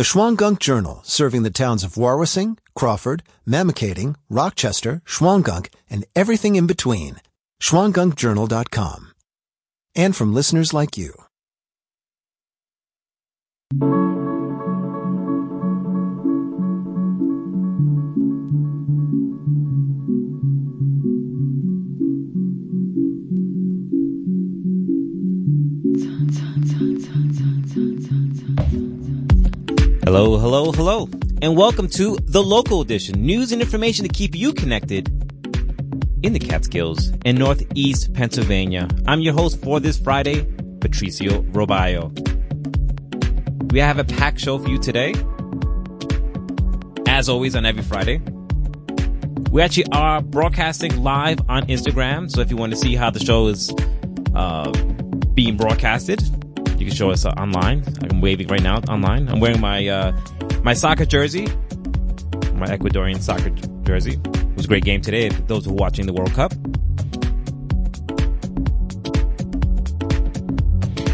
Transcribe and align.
The 0.00 0.04
Shawangunk 0.04 0.60
Journal, 0.60 1.02
serving 1.04 1.42
the 1.42 1.50
towns 1.50 1.84
of 1.84 1.96
Wawarsing, 1.96 2.56
Crawford, 2.74 3.22
Mamakating, 3.46 4.16
Rochester, 4.30 5.02
Shawangunk, 5.04 5.68
and 5.90 6.06
everything 6.16 6.56
in 6.56 6.66
between. 6.66 7.20
ShawangUnkJournal.com. 7.60 9.12
And 9.94 10.16
from 10.16 10.32
listeners 10.32 10.72
like 10.72 10.96
you. 10.96 11.12
Hello, 30.12 30.36
hello, 30.38 30.72
hello, 30.72 31.08
and 31.40 31.56
welcome 31.56 31.88
to 31.90 32.16
the 32.24 32.42
local 32.42 32.80
edition 32.80 33.24
news 33.24 33.52
and 33.52 33.62
information 33.62 34.04
to 34.04 34.12
keep 34.12 34.34
you 34.34 34.52
connected 34.52 35.06
in 36.24 36.32
the 36.32 36.40
Catskills 36.40 37.12
in 37.24 37.36
Northeast 37.36 38.12
Pennsylvania. 38.12 38.88
I'm 39.06 39.20
your 39.20 39.34
host 39.34 39.62
for 39.62 39.78
this 39.78 39.96
Friday, 40.00 40.44
Patricio 40.80 41.42
Robayo. 41.42 42.10
We 43.70 43.78
have 43.78 44.00
a 44.00 44.04
packed 44.04 44.40
show 44.40 44.58
for 44.58 44.68
you 44.68 44.80
today, 44.80 45.14
as 47.06 47.28
always 47.28 47.54
on 47.54 47.64
every 47.64 47.84
Friday. 47.84 48.20
We 49.52 49.62
actually 49.62 49.92
are 49.92 50.20
broadcasting 50.20 51.04
live 51.04 51.38
on 51.48 51.68
Instagram, 51.68 52.28
so 52.28 52.40
if 52.40 52.50
you 52.50 52.56
want 52.56 52.72
to 52.72 52.76
see 52.76 52.96
how 52.96 53.10
the 53.10 53.20
show 53.20 53.46
is 53.46 53.72
uh, 54.34 54.72
being 55.34 55.56
broadcasted, 55.56 56.20
you 56.80 56.86
can 56.86 56.94
show 56.94 57.10
us 57.10 57.26
uh, 57.26 57.30
online. 57.30 57.84
I'm 58.10 58.22
waving 58.22 58.48
right 58.48 58.62
now 58.62 58.78
online. 58.88 59.28
I'm 59.28 59.38
wearing 59.38 59.60
my 59.60 59.86
uh, 59.86 60.18
my 60.62 60.72
soccer 60.72 61.04
jersey, 61.04 61.46
my 62.54 62.66
Ecuadorian 62.66 63.20
soccer 63.20 63.50
jersey. 63.84 64.18
It 64.24 64.56
was 64.56 64.64
a 64.64 64.68
great 64.68 64.84
game 64.84 65.02
today. 65.02 65.28
For 65.28 65.42
those 65.42 65.66
who 65.66 65.72
are 65.72 65.74
watching 65.74 66.06
the 66.06 66.14
World 66.14 66.32
Cup. 66.32 66.52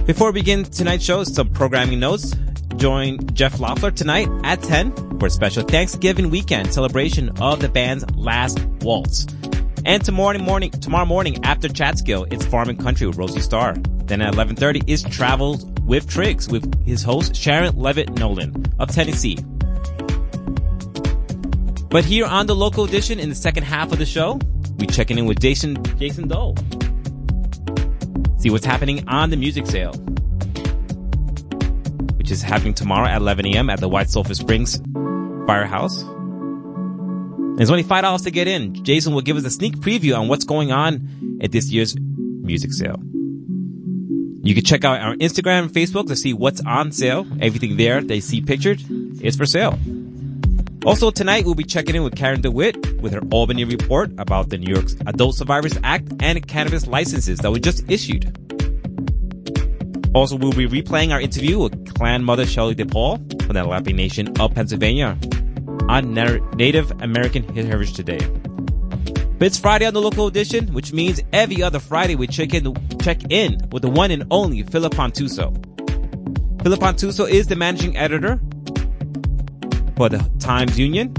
Before 0.07 0.31
we 0.31 0.41
begin 0.41 0.63
tonight's 0.63 1.05
show, 1.05 1.25
some 1.25 1.49
programming 1.49 1.99
notes. 1.99 2.33
Join 2.77 3.19
Jeff 3.35 3.59
Loeffler 3.59 3.91
tonight 3.91 4.29
at 4.45 4.63
10 4.63 5.19
for 5.19 5.27
a 5.27 5.31
special 5.31 5.65
Thanksgiving 5.65 6.31
weekend 6.31 6.73
celebration 6.73 7.31
of 7.41 7.61
the 7.61 7.69
band's 7.69 8.09
Last 8.15 8.65
Waltz. 8.83 9.27
And 9.87 10.05
tomorrow 10.05 10.37
morning, 10.39 10.73
tomorrow 10.73 11.07
morning 11.07 11.45
after 11.45 11.69
Chatskill, 11.69 12.33
it's 12.33 12.45
Farm 12.45 12.69
and 12.69 12.77
Country 12.77 13.07
with 13.07 13.17
Rosie 13.17 13.41
Starr. 13.41 13.75
Then 14.07 14.21
at 14.21 14.35
11:30 14.35 14.83
is 14.89 15.05
Travels 15.05 15.65
with 15.85 16.09
Triggs 16.09 16.49
with 16.49 16.85
his 16.85 17.05
host 17.05 17.37
Sharon 17.37 17.77
Levitt 17.77 18.19
Nolan 18.19 18.67
of 18.81 18.91
Tennessee. 18.91 19.39
But 21.89 22.05
here 22.05 22.27
on 22.27 22.49
the 22.49 22.57
local 22.57 22.83
edition 22.83 23.21
in 23.21 23.29
the 23.29 23.37
second 23.37 23.63
half 23.63 23.93
of 23.93 24.01
the 24.01 24.07
show, 24.07 24.41
we 24.77 24.89
checking 24.89 25.19
in 25.19 25.27
with 25.27 25.39
Jason 25.39 25.81
Jason 26.01 26.27
Dole. 26.27 26.57
See 28.39 28.51
what's 28.51 28.67
happening 28.67 29.09
on 29.09 29.31
the 29.31 29.37
music 29.37 29.69
sale, 29.69 29.93
which 32.17 32.33
is 32.33 32.43
happening 32.43 32.75
tomorrow 32.75 33.07
at 33.07 33.21
11 33.21 33.47
a.m. 33.55 33.71
at 33.71 33.79
the 33.79 33.89
White 33.89 34.11
Sulphur 34.11 34.35
Springs 34.35 34.83
Firehouse. 35.47 36.05
There's 37.57 37.71
only 37.71 37.85
five 37.85 38.03
dollars 38.03 38.23
to 38.23 38.31
get 38.31 38.47
in. 38.49 38.85
Jason 38.85 39.15
will 39.15 39.23
give 39.23 39.39
us 39.39 39.45
a 39.45 39.51
sneak 39.51 39.77
preview 39.79 40.19
on 40.19 40.29
what's 40.29 40.45
going 40.45 40.73
on 40.73 41.39
at 41.43 41.53
this 41.53 41.71
year's 41.71 41.97
music 41.99 42.73
sale. 42.73 43.01
You 44.43 44.55
can 44.55 44.63
check 44.63 44.85
out 44.85 45.01
our 45.01 45.15
Instagram 45.15 45.63
and 45.63 45.71
Facebook 45.71 46.07
to 46.09 46.17
see 46.17 46.35
what's 46.35 46.61
on 46.61 46.93
sale. 46.93 47.27
Everything 47.41 47.77
there 47.77 48.03
they 48.03 48.21
see 48.21 48.43
pictured 48.43 48.83
is 49.23 49.37
for 49.37 49.47
sale. 49.47 49.79
Also 50.85 51.11
tonight 51.11 51.47
we'll 51.47 51.55
be 51.55 51.65
checking 51.65 51.97
in 51.97 52.05
with 52.05 52.15
Karen 52.15 52.43
DeWitt 52.43 53.01
with 53.01 53.13
her 53.13 53.23
Albany 53.33 53.65
report 53.65 54.13
about 54.19 54.51
the 54.51 54.59
New 54.59 54.73
York's 54.73 54.95
Adult 55.07 55.35
Survivors 55.35 55.77
Act 55.83 56.13
and 56.21 56.47
cannabis 56.47 56.87
licenses 56.87 57.39
that 57.39 57.51
were 57.51 57.59
just 57.59 57.91
issued. 57.91 58.37
Also 60.15 60.37
we'll 60.37 60.53
be 60.53 60.69
replaying 60.69 61.13
our 61.13 61.21
interview 61.21 61.59
with 61.59 61.95
clan 61.95 62.23
mother 62.23 62.47
Shelley 62.47 62.75
DePaul 62.75 63.43
from 63.43 63.55
the 63.55 63.65
Lenape 63.65 63.97
Nation 63.97 64.39
of 64.39 64.55
Pennsylvania 64.55 65.19
on 65.89 66.15
Native 66.15 66.91
American 67.03 67.43
Heritage 67.55 67.95
Today. 67.95 68.19
But 69.39 69.47
it's 69.47 69.59
Friday 69.59 69.87
on 69.87 69.93
the 69.93 70.01
local 70.01 70.27
edition, 70.27 70.73
which 70.73 70.93
means 70.93 71.21
every 71.33 71.63
other 71.63 71.79
Friday 71.79 72.15
we 72.15 72.27
check 72.27 72.55
in 72.55 72.75
check 73.01 73.31
in 73.31 73.59
with 73.71 73.83
the 73.83 73.91
one 73.91 74.11
and 74.11 74.25
only 74.31 74.63
Philip 74.63 74.95
Pantuso. 74.95 75.53
Philip 76.63 76.81
Pantuso 76.81 77.29
is 77.29 77.47
the 77.47 77.57
managing 77.57 77.97
editor 77.97 78.41
for 79.97 80.09
the 80.09 80.19
Times 80.39 80.79
Union. 80.79 81.15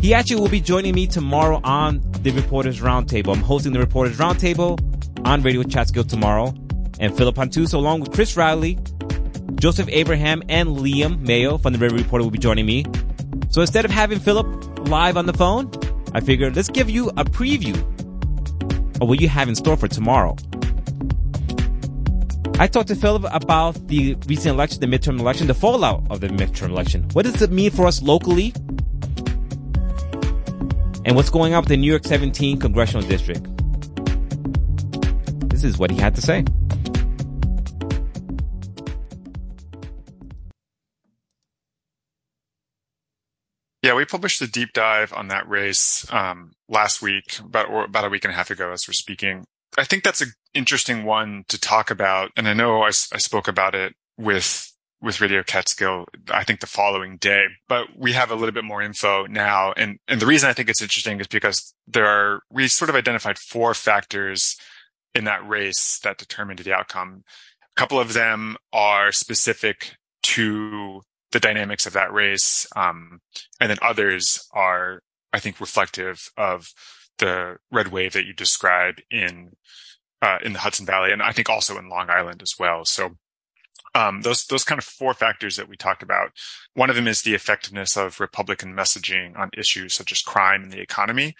He 0.00 0.14
actually 0.14 0.40
will 0.40 0.48
be 0.48 0.60
joining 0.60 0.94
me 0.94 1.06
tomorrow 1.06 1.60
on 1.62 2.00
the 2.22 2.32
Reporters 2.32 2.80
Roundtable. 2.80 3.34
I'm 3.34 3.42
hosting 3.42 3.72
the 3.72 3.78
Reporters 3.78 4.18
Roundtable 4.18 4.78
on 5.24 5.42
Radio 5.42 5.62
Catskill 5.62 6.04
tomorrow. 6.04 6.54
And 6.98 7.16
Philip 7.16 7.36
Pantuso, 7.36 7.74
along 7.74 8.00
with 8.00 8.12
Chris 8.12 8.36
Riley, 8.36 8.78
Joseph 9.54 9.88
Abraham, 9.90 10.42
and 10.48 10.70
Liam 10.70 11.20
Mayo 11.20 11.56
from 11.56 11.72
the 11.72 11.78
River 11.78 11.96
Reporter 11.96 12.24
will 12.24 12.30
be 12.30 12.38
joining 12.38 12.66
me. 12.66 12.84
So 13.52 13.60
instead 13.60 13.84
of 13.84 13.90
having 13.90 14.18
Philip 14.18 14.88
live 14.88 15.18
on 15.18 15.26
the 15.26 15.34
phone, 15.34 15.70
I 16.14 16.20
figured 16.20 16.56
let's 16.56 16.70
give 16.70 16.88
you 16.88 17.10
a 17.10 17.24
preview 17.24 17.76
of 18.98 19.08
what 19.08 19.20
you 19.20 19.28
have 19.28 19.46
in 19.46 19.54
store 19.54 19.76
for 19.76 19.88
tomorrow. 19.88 20.36
I 22.58 22.66
talked 22.66 22.88
to 22.88 22.96
Philip 22.96 23.26
about 23.30 23.88
the 23.88 24.14
recent 24.26 24.54
election, 24.54 24.80
the 24.80 24.86
midterm 24.86 25.20
election, 25.20 25.48
the 25.48 25.54
fallout 25.54 26.02
of 26.08 26.20
the 26.20 26.28
midterm 26.28 26.70
election. 26.70 27.06
What 27.12 27.26
does 27.26 27.42
it 27.42 27.52
mean 27.52 27.70
for 27.70 27.86
us 27.86 28.00
locally? 28.00 28.54
And 31.04 31.14
what's 31.14 31.28
going 31.28 31.52
on 31.52 31.60
with 31.60 31.68
the 31.68 31.76
New 31.76 31.90
York 31.90 32.06
17 32.06 32.58
congressional 32.58 33.06
district? 33.06 33.46
This 35.50 35.62
is 35.62 35.76
what 35.76 35.90
he 35.90 35.98
had 35.98 36.14
to 36.14 36.22
say. 36.22 36.42
Yeah, 43.82 43.94
we 43.94 44.04
published 44.04 44.40
a 44.40 44.46
deep 44.46 44.72
dive 44.72 45.12
on 45.12 45.28
that 45.28 45.48
race 45.48 46.06
um, 46.12 46.52
last 46.68 47.02
week, 47.02 47.38
about 47.40 47.88
about 47.88 48.04
a 48.04 48.08
week 48.08 48.24
and 48.24 48.32
a 48.32 48.36
half 48.36 48.50
ago, 48.50 48.70
as 48.72 48.84
we're 48.86 48.92
speaking. 48.92 49.44
I 49.76 49.84
think 49.84 50.04
that's 50.04 50.20
an 50.20 50.32
interesting 50.54 51.04
one 51.04 51.44
to 51.48 51.58
talk 51.58 51.90
about, 51.90 52.30
and 52.36 52.46
I 52.46 52.52
know 52.52 52.82
I, 52.82 52.88
I 52.88 53.18
spoke 53.18 53.48
about 53.48 53.74
it 53.74 53.94
with 54.16 54.72
with 55.02 55.20
Radio 55.20 55.42
Catskill, 55.42 56.06
I 56.30 56.44
think 56.44 56.60
the 56.60 56.66
following 56.66 57.16
day, 57.16 57.46
but 57.68 57.88
we 57.98 58.12
have 58.12 58.30
a 58.30 58.36
little 58.36 58.52
bit 58.52 58.64
more 58.64 58.80
info 58.80 59.26
now. 59.26 59.72
And, 59.72 59.98
and 60.06 60.20
the 60.20 60.26
reason 60.26 60.48
I 60.48 60.52
think 60.52 60.70
it's 60.70 60.80
interesting 60.80 61.18
is 61.18 61.26
because 61.26 61.74
there 61.88 62.06
are, 62.06 62.42
we 62.50 62.68
sort 62.68 62.88
of 62.88 62.94
identified 62.94 63.36
four 63.36 63.74
factors 63.74 64.56
in 65.12 65.24
that 65.24 65.46
race 65.46 65.98
that 66.04 66.18
determined 66.18 66.60
the 66.60 66.72
outcome. 66.72 67.24
A 67.64 67.80
couple 67.80 67.98
of 67.98 68.12
them 68.12 68.56
are 68.72 69.10
specific 69.10 69.96
to 70.22 71.00
the 71.32 71.40
dynamics 71.40 71.86
of 71.86 71.92
that 71.94 72.12
race. 72.12 72.66
Um, 72.76 73.20
and 73.60 73.70
then 73.70 73.78
others 73.82 74.48
are, 74.52 75.02
I 75.32 75.40
think, 75.40 75.60
reflective 75.60 76.30
of 76.36 76.72
the 77.18 77.56
red 77.70 77.88
wave 77.88 78.12
that 78.12 78.26
you 78.26 78.32
describe 78.32 78.96
in, 79.10 79.52
uh, 80.20 80.38
in 80.44 80.52
the 80.52 80.60
Hudson 80.60 80.86
Valley. 80.86 81.12
And 81.12 81.22
I 81.22 81.32
think 81.32 81.48
also 81.50 81.78
in 81.78 81.88
Long 81.88 82.10
Island 82.10 82.42
as 82.42 82.54
well. 82.58 82.84
So, 82.84 83.16
um, 83.94 84.22
those, 84.22 84.46
those 84.46 84.64
kind 84.64 84.78
of 84.78 84.84
four 84.84 85.12
factors 85.12 85.56
that 85.56 85.68
we 85.68 85.76
talked 85.76 86.02
about. 86.02 86.30
One 86.72 86.88
of 86.88 86.96
them 86.96 87.06
is 87.06 87.22
the 87.22 87.34
effectiveness 87.34 87.94
of 87.94 88.20
Republican 88.20 88.74
messaging 88.74 89.38
on 89.38 89.50
issues 89.56 89.92
such 89.92 90.12
as 90.12 90.22
crime 90.22 90.62
and 90.62 90.72
the 90.72 90.80
economy. 90.80 91.34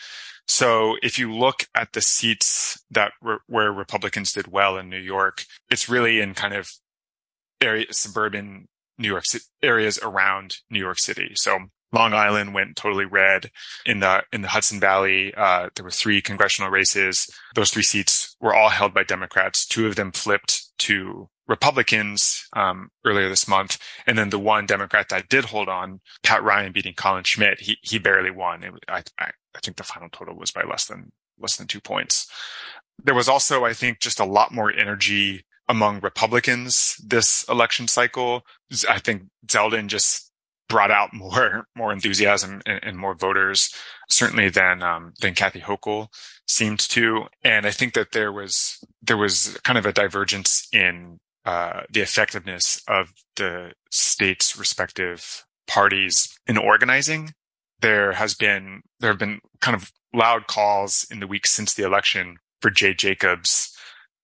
So 0.47 0.97
if 1.03 1.19
you 1.19 1.33
look 1.33 1.67
at 1.75 1.93
the 1.93 2.01
seats 2.03 2.83
that 2.91 3.13
re- 3.23 3.39
where 3.47 3.73
Republicans 3.73 4.33
did 4.33 4.49
well 4.49 4.77
in 4.77 4.91
New 4.91 4.99
York, 4.99 5.45
it's 5.71 5.89
really 5.89 6.21
in 6.21 6.35
kind 6.35 6.53
of 6.53 6.71
area, 7.63 7.87
suburban 7.91 8.69
New 8.99 9.09
York 9.09 9.25
City, 9.27 9.45
areas 9.63 9.99
around 10.03 10.57
New 10.71 10.79
York 10.79 10.99
City. 10.99 11.33
So 11.35 11.59
Long 11.93 12.15
Island 12.15 12.55
went 12.55 12.77
totally 12.77 13.05
red 13.05 13.51
in 13.85 14.01
the 14.01 14.23
in 14.33 14.43
the 14.43 14.49
Hudson 14.49 14.81
Valley. 14.81 15.35
Uh, 15.35 15.69
there 15.75 15.85
were 15.85 15.91
three 15.91 16.23
congressional 16.23 16.71
races. 16.71 17.29
Those 17.55 17.71
three 17.71 17.83
seats 17.83 18.35
were 18.41 18.55
all 18.55 18.71
held 18.71 18.95
by 18.95 19.05
Democrats. 19.05 19.67
Two 19.67 19.87
of 19.87 19.97
them 19.97 20.11
flipped 20.13 20.77
to 20.79 21.29
Republicans 21.49 22.47
um, 22.55 22.89
earlier 23.05 23.29
this 23.29 23.47
month, 23.47 23.79
and 24.07 24.17
then 24.17 24.31
the 24.31 24.39
one 24.39 24.65
Democrat 24.65 25.09
that 25.11 25.29
did 25.29 25.45
hold 25.45 25.69
on, 25.69 26.01
Pat 26.23 26.43
Ryan 26.43 26.73
beating 26.73 26.95
Colin 26.95 27.25
Schmitt, 27.25 27.61
he 27.61 27.77
he 27.83 27.99
barely 27.99 28.31
won. 28.31 28.63
It, 28.63 28.73
I, 28.89 29.03
I 29.19 29.31
I 29.55 29.59
think 29.63 29.77
the 29.77 29.85
final 29.85 30.09
total 30.11 30.37
was 30.37 30.51
by 30.51 30.63
less 30.63 30.87
than 30.87 31.13
less 31.39 31.57
than 31.57 31.67
two 31.67 31.81
points. 31.81 32.27
There 33.05 33.15
was 33.15 33.29
also, 33.29 33.65
I 33.65 33.75
think, 33.75 34.01
just 34.01 34.21
a 34.21 34.25
lot 34.25 34.53
more 34.53 34.73
energy 34.73 35.45
among 35.73 36.01
Republicans 36.01 36.97
this 37.03 37.45
election 37.49 37.89
cycle. 37.89 38.43
I 38.89 38.99
think 38.99 39.23
Zeldin 39.47 39.87
just 39.87 40.31
brought 40.69 40.91
out 40.91 41.13
more 41.13 41.65
more 41.77 41.93
enthusiasm 41.93 42.61
and, 42.67 42.81
and 42.83 42.99
more 42.99 43.15
voters, 43.15 43.75
certainly 44.09 44.51
than 44.51 44.83
um, 44.83 45.15
than 45.21 45.35
Kathy 45.35 45.61
Hochul 45.61 46.09
seemed 46.47 46.81
to. 46.91 47.25
And 47.43 47.67
I 47.67 47.71
think 47.71 47.95
that 47.95 48.13
there 48.13 48.31
was 48.31 48.79
there 49.01 49.17
was 49.17 49.59
kind 49.65 49.79
of 49.79 49.87
a 49.87 49.93
divergence 49.93 50.69
in 50.73 51.19
uh, 51.45 51.83
the 51.91 52.03
effectiveness 52.03 52.83
of 52.87 53.13
the 53.37 53.73
state's 53.91 54.59
respective 54.59 55.45
parties 55.67 56.39
in 56.47 56.59
organizing. 56.59 57.33
There 57.81 58.13
has 58.13 58.35
been, 58.35 58.83
there 59.01 59.11
have 59.11 59.19
been 59.19 59.41
kind 59.61 59.75
of 59.75 59.91
loud 60.15 60.47
calls 60.47 61.05
in 61.11 61.19
the 61.19 61.27
weeks 61.27 61.51
since 61.51 61.75
the 61.75 61.85
election 61.85 62.37
for 62.61 62.71
Jay 62.71 62.95
Jacobs, 62.95 63.72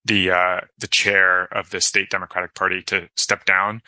the, 0.08 0.30
uh, 0.30 0.60
the 0.78 0.88
chair 0.88 1.44
of 1.56 1.70
the 1.70 1.80
state 1.80 2.10
Democratic 2.10 2.54
Party 2.54 2.82
to 2.82 3.08
step 3.16 3.44
down. 3.44 3.82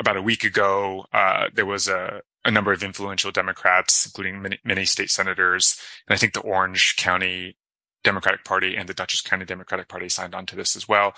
About 0.00 0.16
a 0.16 0.22
week 0.22 0.44
ago, 0.44 1.04
uh, 1.12 1.48
there 1.52 1.66
was 1.66 1.86
a, 1.86 2.22
a 2.44 2.50
number 2.50 2.72
of 2.72 2.82
influential 2.82 3.30
Democrats, 3.30 4.06
including 4.06 4.40
many, 4.40 4.58
many 4.64 4.86
state 4.86 5.10
senators, 5.10 5.78
and 6.08 6.14
I 6.14 6.18
think 6.18 6.32
the 6.32 6.40
Orange 6.40 6.96
County 6.96 7.58
Democratic 8.02 8.44
Party 8.44 8.76
and 8.76 8.88
the 8.88 8.94
Dutchess 8.94 9.20
County 9.20 9.44
Democratic 9.44 9.88
Party 9.88 10.08
signed 10.08 10.34
on 10.34 10.46
to 10.46 10.56
this 10.56 10.74
as 10.74 10.88
well, 10.88 11.14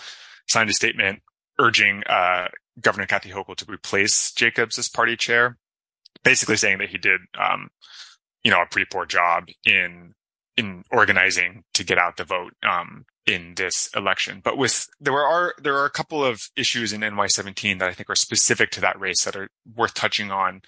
signed 0.49 0.69
a 0.69 0.73
statement 0.73 1.21
urging 1.61 2.03
uh, 2.09 2.49
Governor 2.81 3.07
Kathy 3.07 3.31
Hochul 3.31 3.57
to 3.57 3.71
replace 3.71 4.33
Jacobs 4.33 4.79
as 4.79 4.89
party 4.89 5.17
chair, 5.17 5.59
basically 6.25 6.57
saying 6.57 6.79
that 6.79 6.89
he 6.89 6.99
did, 6.99 7.21
um, 7.39 7.69
you 8.43 8.51
know, 8.51 8.63
a 8.63 8.67
pretty 8.67 8.89
poor 8.91 9.07
job 9.07 9.49
in 9.65 10.15
in 10.57 10.85
organizing 10.91 11.65
to 11.73 11.85
get 11.85 11.99
out 11.99 12.17
the 12.17 12.25
vote 12.25 12.53
um, 12.63 13.07
in 13.27 13.55
this 13.57 13.89
election. 13.95 14.41
But 14.43 14.59
with 14.59 14.89
there 15.01 15.15
are 15.15 15.55
there 15.59 15.77
are 15.77 15.85
a 15.85 15.91
couple 15.91 16.25
of 16.25 16.41
issues 16.57 16.93
in 16.93 17.03
NY17 17.03 17.79
that 17.79 17.89
I 17.89 17.93
think 17.93 18.11
are 18.11 18.17
specific 18.17 18.71
to 18.73 18.81
that 18.81 18.99
race 19.01 19.25
that 19.25 19.37
are 19.37 19.49
worth 19.75 19.95
touching 19.95 20.31
on 20.31 20.63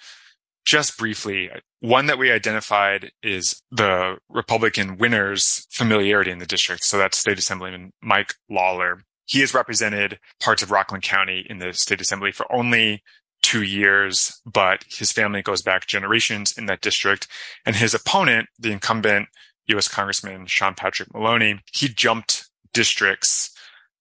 just 0.65 0.97
briefly. 0.97 1.49
One 1.79 2.07
that 2.07 2.17
we 2.17 2.31
identified 2.31 3.11
is 3.21 3.61
the 3.71 4.17
Republican 4.29 4.97
winner's 4.97 5.67
familiarity 5.69 6.31
in 6.31 6.39
the 6.39 6.45
district. 6.45 6.83
So 6.85 6.97
that's 6.97 7.19
State 7.19 7.37
Assemblyman 7.37 7.93
Mike 8.01 8.33
Lawler. 8.49 9.03
He 9.27 9.41
has 9.41 9.53
represented 9.53 10.19
parts 10.39 10.63
of 10.63 10.71
Rockland 10.71 11.03
County 11.03 11.45
in 11.49 11.59
the 11.59 11.73
state 11.73 12.01
assembly 12.01 12.31
for 12.31 12.51
only 12.51 13.03
two 13.41 13.63
years, 13.63 14.41
but 14.45 14.83
his 14.89 15.11
family 15.11 15.41
goes 15.41 15.61
back 15.61 15.85
generations 15.85 16.57
in 16.57 16.65
that 16.65 16.81
district. 16.81 17.27
And 17.65 17.75
his 17.75 17.93
opponent, 17.93 18.47
the 18.57 18.71
incumbent 18.71 19.29
U.S. 19.67 19.87
Congressman 19.87 20.45
Sean 20.45 20.75
Patrick 20.75 21.13
Maloney, 21.13 21.59
he 21.73 21.87
jumped 21.87 22.49
districts 22.73 23.55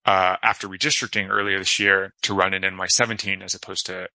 uh, 0.04 0.36
after 0.42 0.68
redistricting 0.68 1.30
earlier 1.30 1.58
this 1.58 1.78
year 1.78 2.12
to 2.22 2.34
run 2.34 2.52
in 2.52 2.62
NY17 2.62 3.42
as 3.42 3.54
opposed 3.54 3.86
to 3.86 4.08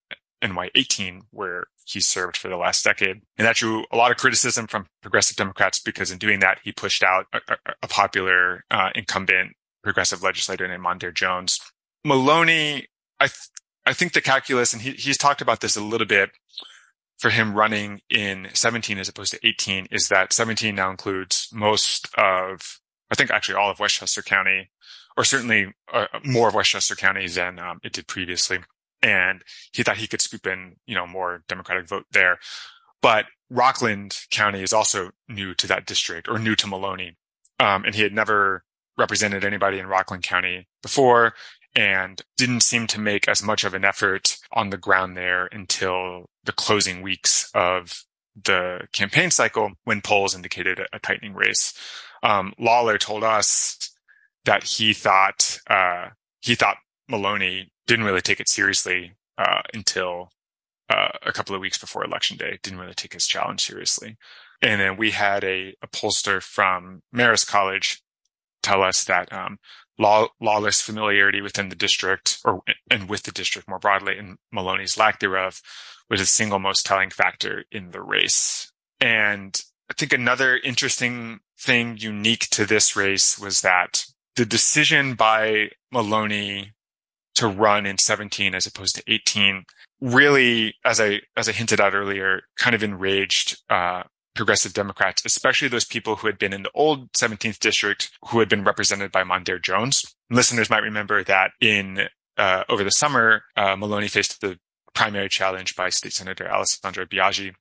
NY18, 0.43 1.21
where 1.31 1.65
he 1.85 1.99
served 1.99 2.37
for 2.37 2.49
the 2.49 2.57
last 2.57 2.83
decade. 2.83 3.21
And 3.37 3.47
that 3.47 3.55
drew 3.55 3.85
a 3.91 3.97
lot 3.97 4.11
of 4.11 4.17
criticism 4.17 4.67
from 4.67 4.85
progressive 5.01 5.35
Democrats 5.35 5.79
because 5.79 6.11
in 6.11 6.17
doing 6.17 6.39
that, 6.41 6.59
he 6.63 6.71
pushed 6.71 7.03
out 7.03 7.25
a, 7.33 7.39
a 7.81 7.87
popular 7.87 8.63
uh, 8.69 8.89
incumbent 8.95 9.53
progressive 9.83 10.21
legislator 10.21 10.67
named 10.67 10.83
Mondaire 10.83 11.13
Jones. 11.13 11.59
Maloney, 12.05 12.87
I, 13.19 13.27
th- 13.27 13.49
I 13.85 13.93
think 13.93 14.13
the 14.13 14.21
calculus, 14.21 14.73
and 14.73 14.81
he, 14.81 14.91
he's 14.91 15.17
talked 15.17 15.41
about 15.41 15.61
this 15.61 15.75
a 15.75 15.81
little 15.81 16.07
bit 16.07 16.29
for 17.19 17.29
him 17.29 17.53
running 17.53 18.01
in 18.09 18.47
17 18.53 18.97
as 18.97 19.09
opposed 19.09 19.31
to 19.31 19.47
18 19.47 19.87
is 19.91 20.07
that 20.07 20.33
17 20.33 20.73
now 20.73 20.89
includes 20.89 21.49
most 21.53 22.07
of, 22.17 22.79
I 23.11 23.15
think 23.15 23.29
actually 23.29 23.55
all 23.55 23.69
of 23.69 23.79
Westchester 23.79 24.21
County, 24.21 24.69
or 25.17 25.25
certainly 25.25 25.73
uh, 25.93 26.05
more 26.23 26.47
of 26.47 26.55
Westchester 26.55 26.95
County 26.95 27.27
than 27.27 27.59
um, 27.59 27.79
it 27.83 27.91
did 27.91 28.07
previously. 28.07 28.59
And 29.01 29.43
he 29.73 29.83
thought 29.83 29.97
he 29.97 30.07
could 30.07 30.21
scoop 30.21 30.47
in, 30.47 30.77
you 30.85 30.95
know, 30.95 31.05
more 31.05 31.43
Democratic 31.47 31.87
vote 31.87 32.05
there. 32.11 32.39
But 33.01 33.25
Rockland 33.49 34.17
County 34.31 34.61
is 34.61 34.73
also 34.73 35.11
new 35.27 35.53
to 35.55 35.67
that 35.67 35.85
district 35.85 36.29
or 36.29 36.39
new 36.39 36.55
to 36.55 36.67
Maloney. 36.67 37.17
Um, 37.59 37.83
and 37.83 37.93
he 37.93 38.01
had 38.01 38.13
never 38.13 38.63
represented 38.97 39.43
anybody 39.43 39.79
in 39.79 39.87
Rockland 39.87 40.23
County 40.23 40.67
before 40.81 41.33
and 41.75 42.21
didn't 42.37 42.61
seem 42.61 42.87
to 42.87 42.99
make 42.99 43.27
as 43.27 43.43
much 43.43 43.63
of 43.63 43.73
an 43.73 43.85
effort 43.85 44.37
on 44.51 44.69
the 44.69 44.77
ground 44.77 45.15
there 45.15 45.47
until 45.51 46.29
the 46.43 46.51
closing 46.51 47.01
weeks 47.01 47.49
of 47.53 48.03
the 48.43 48.87
campaign 48.93 49.31
cycle 49.31 49.71
when 49.83 50.01
polls 50.01 50.35
indicated 50.35 50.79
a, 50.91 50.99
tightening 50.99 51.33
race. 51.33 51.73
Um, 52.23 52.53
Lawler 52.57 52.97
told 52.97 53.23
us 53.23 53.91
that 54.45 54.63
he 54.63 54.93
thought, 54.93 55.59
uh, 55.69 56.09
he 56.41 56.55
thought 56.55 56.77
Maloney 57.07 57.71
didn't 57.87 58.05
really 58.05 58.21
take 58.21 58.39
it 58.39 58.49
seriously, 58.49 59.13
uh, 59.37 59.61
until, 59.73 60.31
uh, 60.89 61.09
a 61.25 61.31
couple 61.31 61.55
of 61.55 61.61
weeks 61.61 61.77
before 61.77 62.03
election 62.03 62.37
day, 62.37 62.59
didn't 62.63 62.79
really 62.79 62.93
take 62.93 63.13
his 63.13 63.27
challenge 63.27 63.61
seriously. 63.61 64.17
And 64.61 64.81
then 64.81 64.97
we 64.97 65.11
had 65.11 65.43
a, 65.43 65.75
a 65.81 65.87
pollster 65.87 66.41
from 66.41 67.01
Marist 67.13 67.47
College 67.47 68.01
tell 68.61 68.83
us 68.83 69.03
that 69.05 69.31
um, 69.31 69.57
law, 69.99 70.27
Lawler's 70.41 70.81
familiarity 70.81 71.41
within 71.41 71.69
the 71.69 71.75
district 71.75 72.39
or 72.45 72.61
and 72.89 73.09
with 73.09 73.23
the 73.23 73.31
district 73.31 73.67
more 73.67 73.79
broadly 73.79 74.17
and 74.17 74.37
Maloney's 74.51 74.97
lack 74.97 75.19
thereof 75.19 75.61
was 76.09 76.19
the 76.21 76.25
single 76.25 76.59
most 76.59 76.85
telling 76.85 77.09
factor 77.09 77.65
in 77.71 77.91
the 77.91 78.01
race. 78.01 78.71
And 78.99 79.55
I 79.89 79.93
think 79.93 80.13
another 80.13 80.57
interesting 80.57 81.39
thing 81.59 81.97
unique 81.97 82.47
to 82.51 82.65
this 82.65 82.95
race 82.95 83.37
was 83.37 83.61
that 83.61 84.05
the 84.35 84.45
decision 84.45 85.13
by 85.13 85.69
Maloney 85.91 86.73
to 87.35 87.47
run 87.47 87.85
in 87.85 87.97
17 87.97 88.55
as 88.55 88.65
opposed 88.65 88.95
to 88.95 89.03
18 89.07 89.65
really, 90.01 90.75
as 90.85 90.99
I, 90.99 91.21
as 91.35 91.49
I 91.49 91.51
hinted 91.51 91.79
at 91.81 91.93
earlier, 91.93 92.41
kind 92.57 92.75
of 92.75 92.83
enraged, 92.83 93.57
uh, 93.69 94.03
progressive 94.35 94.73
Democrats, 94.73 95.23
especially 95.25 95.67
those 95.67 95.85
people 95.85 96.15
who 96.15 96.27
had 96.27 96.37
been 96.37 96.53
in 96.53 96.63
the 96.63 96.71
old 96.73 97.11
17th 97.13 97.59
district 97.59 98.11
who 98.27 98.39
had 98.39 98.49
been 98.49 98.63
represented 98.63 99.11
by 99.11 99.23
Mondaire 99.23 99.61
Jones. 99.61 100.15
Listeners 100.29 100.69
might 100.69 100.83
remember 100.83 101.23
that 101.23 101.51
in 101.59 102.07
uh, 102.37 102.63
over 102.69 102.83
the 102.83 102.91
summer, 102.91 103.43
uh, 103.57 103.75
Maloney 103.75 104.07
faced 104.07 104.39
the 104.41 104.57
primary 104.93 105.29
challenge 105.29 105.75
by 105.75 105.89
State 105.89 106.13
Senator 106.13 106.49
Alessandro 106.49 107.05
Biaggi, 107.05 107.53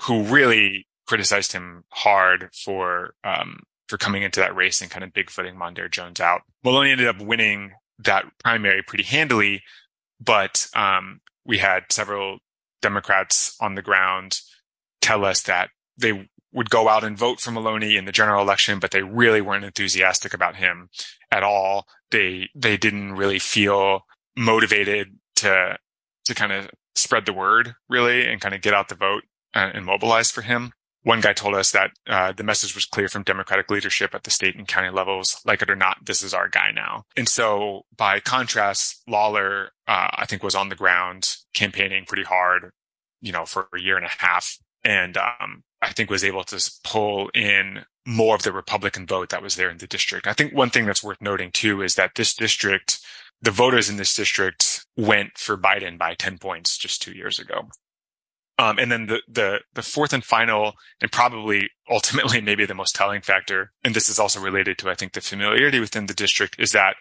who 0.00 0.22
really 0.24 0.86
criticized 1.06 1.52
him 1.52 1.84
hard 1.90 2.50
for 2.54 3.14
um, 3.24 3.60
for 3.88 3.98
coming 3.98 4.22
into 4.22 4.40
that 4.40 4.54
race 4.54 4.80
and 4.80 4.90
kind 4.90 5.02
of 5.02 5.12
bigfooting 5.12 5.56
Mondaire 5.56 5.90
Jones 5.90 6.20
out. 6.20 6.42
Maloney 6.62 6.92
ended 6.92 7.08
up 7.08 7.20
winning 7.20 7.72
that 7.98 8.24
primary 8.38 8.82
pretty 8.82 9.04
handily, 9.04 9.62
but 10.20 10.68
um, 10.74 11.20
we 11.44 11.58
had 11.58 11.84
several 11.90 12.38
Democrats 12.82 13.56
on 13.60 13.74
the 13.74 13.82
ground 13.82 14.40
tell 15.00 15.24
us 15.24 15.42
that 15.42 15.70
they 16.00 16.28
would 16.52 16.70
go 16.70 16.88
out 16.88 17.04
and 17.04 17.16
vote 17.16 17.40
for 17.40 17.50
Maloney 17.50 17.96
in 17.96 18.04
the 18.04 18.12
general 18.12 18.42
election, 18.42 18.78
but 18.78 18.90
they 18.90 19.02
really 19.02 19.40
weren't 19.40 19.64
enthusiastic 19.64 20.34
about 20.34 20.56
him 20.56 20.88
at 21.30 21.42
all. 21.42 21.86
They, 22.10 22.48
they 22.54 22.76
didn't 22.76 23.12
really 23.12 23.38
feel 23.38 24.00
motivated 24.36 25.18
to, 25.36 25.78
to 26.24 26.34
kind 26.34 26.52
of 26.52 26.70
spread 26.94 27.26
the 27.26 27.32
word 27.32 27.74
really 27.88 28.26
and 28.26 28.40
kind 28.40 28.54
of 28.54 28.62
get 28.62 28.74
out 28.74 28.88
the 28.88 28.94
vote 28.94 29.22
and, 29.54 29.76
and 29.76 29.86
mobilize 29.86 30.30
for 30.30 30.42
him. 30.42 30.72
One 31.02 31.22
guy 31.22 31.32
told 31.32 31.54
us 31.54 31.70
that 31.70 31.92
uh, 32.06 32.32
the 32.32 32.42
message 32.42 32.74
was 32.74 32.84
clear 32.84 33.08
from 33.08 33.22
Democratic 33.22 33.70
leadership 33.70 34.14
at 34.14 34.24
the 34.24 34.30
state 34.30 34.54
and 34.54 34.68
county 34.68 34.90
levels. 34.90 35.40
Like 35.46 35.62
it 35.62 35.70
or 35.70 35.76
not, 35.76 36.04
this 36.04 36.22
is 36.22 36.34
our 36.34 36.46
guy 36.46 36.72
now. 36.74 37.04
And 37.16 37.26
so, 37.26 37.86
by 37.96 38.20
contrast, 38.20 39.02
Lawler, 39.08 39.70
uh, 39.88 40.08
I 40.12 40.26
think, 40.26 40.42
was 40.42 40.54
on 40.54 40.68
the 40.68 40.76
ground 40.76 41.36
campaigning 41.54 42.04
pretty 42.04 42.24
hard, 42.24 42.72
you 43.22 43.32
know, 43.32 43.46
for 43.46 43.68
a 43.74 43.80
year 43.80 43.96
and 43.96 44.04
a 44.04 44.10
half, 44.10 44.58
and 44.84 45.16
um, 45.16 45.62
I 45.82 45.92
think 45.92 46.10
was 46.10 46.24
able 46.24 46.44
to 46.44 46.70
pull 46.84 47.30
in 47.34 47.84
more 48.06 48.34
of 48.34 48.42
the 48.42 48.52
Republican 48.52 49.06
vote 49.06 49.30
that 49.30 49.42
was 49.42 49.56
there 49.56 49.70
in 49.70 49.78
the 49.78 49.86
district. 49.86 50.26
I 50.26 50.32
think 50.32 50.52
one 50.52 50.70
thing 50.70 50.86
that's 50.86 51.02
worth 51.02 51.20
noting 51.20 51.50
too 51.52 51.82
is 51.82 51.94
that 51.94 52.12
this 52.16 52.34
district, 52.34 52.98
the 53.40 53.50
voters 53.50 53.88
in 53.88 53.96
this 53.96 54.14
district 54.14 54.84
went 54.96 55.38
for 55.38 55.56
Biden 55.56 55.98
by 55.98 56.14
10 56.14 56.38
points 56.38 56.76
just 56.76 57.02
two 57.02 57.12
years 57.12 57.38
ago. 57.38 57.68
Um, 58.58 58.78
and 58.78 58.92
then 58.92 59.06
the, 59.06 59.22
the, 59.26 59.60
the 59.72 59.82
fourth 59.82 60.12
and 60.12 60.22
final 60.22 60.74
and 61.00 61.10
probably 61.10 61.70
ultimately 61.90 62.40
maybe 62.42 62.66
the 62.66 62.74
most 62.74 62.94
telling 62.94 63.22
factor, 63.22 63.72
and 63.82 63.94
this 63.94 64.10
is 64.10 64.18
also 64.18 64.40
related 64.40 64.76
to, 64.78 64.90
I 64.90 64.94
think, 64.94 65.12
the 65.12 65.22
familiarity 65.22 65.80
within 65.80 66.06
the 66.06 66.14
district 66.14 66.56
is 66.58 66.72
that 66.72 66.96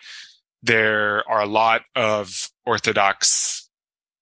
there 0.64 1.30
are 1.30 1.42
a 1.42 1.48
lot 1.48 1.82
of 1.96 2.50
Orthodox 2.66 3.70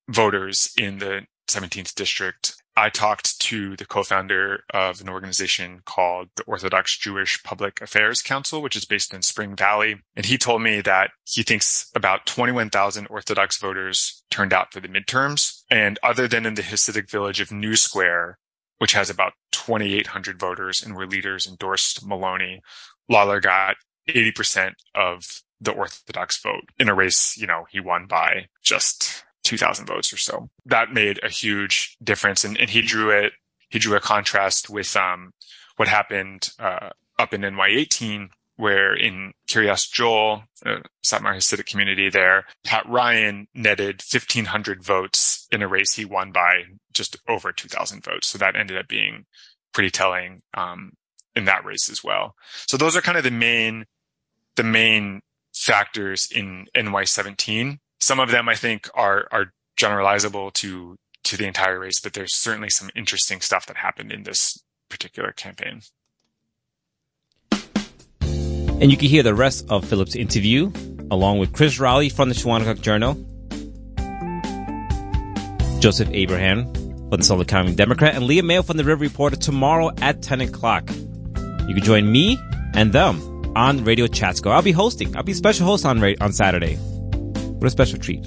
voters 0.09 0.71
in 0.77 0.97
the 0.97 1.27
17th 1.47 1.93
district 1.93 2.55
I 2.77 2.89
talked 2.89 3.41
to 3.41 3.75
the 3.75 3.87
co-founder 3.87 4.63
of 4.71 5.01
an 5.01 5.09
organization 5.09 5.81
called 5.83 6.29
the 6.35 6.43
Orthodox 6.43 6.95
Jewish 6.95 7.41
Public 7.41 7.81
Affairs 7.81 8.21
Council, 8.21 8.61
which 8.61 8.75
is 8.75 8.85
based 8.85 9.15
in 9.15 9.23
Spring 9.23 9.55
Valley. 9.55 9.95
And 10.15 10.27
he 10.27 10.37
told 10.37 10.61
me 10.61 10.81
that 10.81 11.09
he 11.25 11.41
thinks 11.41 11.89
about 11.95 12.27
21,000 12.27 13.07
Orthodox 13.07 13.57
voters 13.57 14.21
turned 14.29 14.53
out 14.53 14.71
for 14.71 14.79
the 14.79 14.87
midterms. 14.87 15.63
And 15.71 15.97
other 16.03 16.27
than 16.27 16.45
in 16.45 16.53
the 16.53 16.61
Hasidic 16.61 17.09
village 17.09 17.41
of 17.41 17.51
New 17.51 17.75
Square, 17.75 18.37
which 18.77 18.93
has 18.93 19.09
about 19.09 19.33
2,800 19.53 20.39
voters 20.39 20.83
and 20.83 20.95
where 20.95 21.07
leaders 21.07 21.47
endorsed 21.47 22.05
Maloney, 22.05 22.61
Lawler 23.09 23.39
got 23.39 23.77
80% 24.07 24.73
of 24.93 25.41
the 25.59 25.71
Orthodox 25.71 26.39
vote 26.39 26.69
in 26.77 26.89
a 26.89 26.93
race, 26.93 27.35
you 27.37 27.47
know, 27.47 27.65
he 27.71 27.79
won 27.79 28.05
by 28.05 28.49
just 28.61 29.23
2000 29.47 29.85
votes 29.85 30.13
or 30.13 30.17
so. 30.17 30.49
That 30.65 30.93
made 30.93 31.19
a 31.23 31.29
huge 31.29 31.97
difference. 32.03 32.43
And, 32.43 32.57
and 32.59 32.69
he 32.69 32.81
drew 32.81 33.09
it, 33.09 33.33
he 33.69 33.79
drew 33.79 33.95
a 33.95 33.99
contrast 33.99 34.69
with, 34.69 34.95
um, 34.95 35.31
what 35.77 35.87
happened, 35.87 36.49
uh, 36.59 36.89
up 37.17 37.33
in 37.33 37.41
NY18 37.41 38.29
where 38.57 38.95
in 38.95 39.33
Kiryas 39.47 39.89
Joel, 39.89 40.43
uh, 40.65 40.79
Satmar 41.05 41.35
Hasidic 41.35 41.67
community 41.67 42.09
there, 42.09 42.45
Pat 42.65 42.85
Ryan 42.89 43.47
netted 43.53 44.01
1500 44.01 44.83
votes 44.83 45.47
in 45.51 45.61
a 45.61 45.67
race 45.67 45.93
he 45.93 46.05
won 46.05 46.31
by 46.31 46.63
just 46.91 47.17
over 47.27 47.51
2000 47.51 48.03
votes. 48.03 48.27
So 48.27 48.39
that 48.39 48.55
ended 48.55 48.77
up 48.77 48.87
being 48.87 49.25
pretty 49.73 49.91
telling, 49.91 50.41
um, 50.55 50.93
in 51.35 51.45
that 51.45 51.65
race 51.65 51.87
as 51.87 52.03
well. 52.03 52.33
So 52.67 52.77
those 52.77 52.97
are 52.97 53.01
kind 53.01 53.17
of 53.17 53.23
the 53.23 53.31
main, 53.31 53.85
the 54.55 54.63
main 54.63 55.21
factors 55.53 56.27
in 56.31 56.65
NY17. 56.75 57.77
Some 57.99 58.19
of 58.19 58.29
them 58.31 58.47
I 58.47 58.55
think 58.55 58.89
are, 58.93 59.27
are 59.31 59.53
generalizable 59.77 60.53
to, 60.53 60.97
to 61.23 61.37
the 61.37 61.45
entire 61.45 61.79
race, 61.79 61.99
but 61.99 62.13
there's 62.13 62.35
certainly 62.35 62.69
some 62.69 62.89
interesting 62.95 63.41
stuff 63.41 63.65
that 63.67 63.77
happened 63.77 64.11
in 64.11 64.23
this 64.23 64.61
particular 64.89 65.31
campaign. 65.31 65.81
And 68.79 68.91
you 68.91 68.97
can 68.97 69.09
hear 69.09 69.23
the 69.23 69.33
rest 69.33 69.65
of 69.69 69.87
Philip's 69.87 70.15
interview 70.15 70.71
along 71.09 71.39
with 71.39 71.53
Chris 71.53 71.79
Rowley 71.79 72.09
from 72.09 72.29
the 72.29 72.35
Shawangunk 72.35 72.81
Journal, 72.81 73.15
Joseph 75.79 76.09
Abraham 76.11 76.71
from 76.73 77.17
the 77.17 77.23
Sullivan 77.23 77.47
County 77.47 77.73
Democrat, 77.73 78.13
and 78.15 78.25
Leah 78.25 78.43
Mayo 78.43 78.61
from 78.61 78.77
the 78.77 78.83
River 78.83 79.01
Reporter 79.01 79.35
tomorrow 79.35 79.91
at 80.01 80.21
10 80.21 80.41
o'clock. 80.41 80.89
You 81.67 81.73
can 81.73 81.83
join 81.83 82.11
me 82.11 82.37
and 82.73 82.91
them 82.93 83.21
on 83.55 83.83
Radio 83.83 84.07
Catskill. 84.07 84.51
I'll 84.51 84.61
be 84.61 84.71
hosting. 84.71 85.15
I'll 85.15 85.23
be 85.23 85.33
special 85.33 85.65
host 85.65 85.85
on 85.85 86.03
on 86.21 86.33
Saturday. 86.33 86.77
What 87.57 87.67
a 87.67 87.69
special 87.69 87.97
treat. 87.97 88.23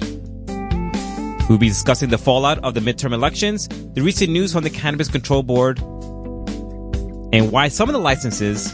We'll 1.47 1.57
be 1.57 1.69
discussing 1.69 2.09
the 2.09 2.17
fallout 2.17 2.59
of 2.59 2.73
the 2.73 2.79
midterm 2.79 3.13
elections, 3.13 3.67
the 3.67 4.01
recent 4.01 4.29
news 4.31 4.53
from 4.53 4.63
the 4.63 4.69
Cannabis 4.69 5.07
Control 5.07 5.41
Board, 5.41 5.79
and 7.33 7.51
why 7.51 7.69
some 7.69 7.89
of 7.89 7.93
the 7.93 7.99
licenses 7.99 8.73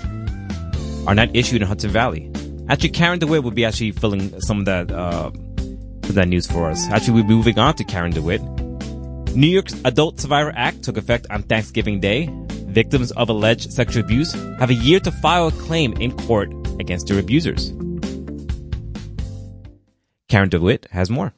are 1.07 1.15
not 1.15 1.35
issued 1.35 1.61
in 1.61 1.67
Hudson 1.67 1.91
Valley. 1.91 2.31
Actually, 2.69 2.89
Karen 2.89 3.19
DeWitt 3.19 3.43
will 3.43 3.51
be 3.51 3.65
actually 3.65 3.91
filling 3.91 4.39
some 4.41 4.59
of 4.59 4.65
that, 4.65 4.91
uh, 4.91 5.31
that 6.13 6.27
news 6.27 6.45
for 6.47 6.69
us. 6.69 6.87
Actually, 6.89 7.13
we'll 7.13 7.23
be 7.23 7.35
moving 7.35 7.57
on 7.59 7.73
to 7.75 7.83
Karen 7.83 8.11
DeWitt. 8.11 8.41
New 9.35 9.47
York's 9.47 9.73
Adult 9.85 10.19
Survivor 10.19 10.51
Act 10.55 10.83
took 10.83 10.97
effect 10.97 11.27
on 11.29 11.43
Thanksgiving 11.43 11.99
Day. 11.99 12.29
Victims 12.67 13.11
of 13.11 13.29
alleged 13.29 13.71
sexual 13.71 14.03
abuse 14.03 14.33
have 14.59 14.69
a 14.69 14.75
year 14.75 14.99
to 14.99 15.11
file 15.11 15.47
a 15.47 15.51
claim 15.51 15.93
in 15.93 16.11
court 16.25 16.51
against 16.79 17.07
their 17.07 17.19
abusers. 17.19 17.71
Karen 20.29 20.49
DeWitt 20.49 20.87
has 20.91 21.09
more. 21.09 21.33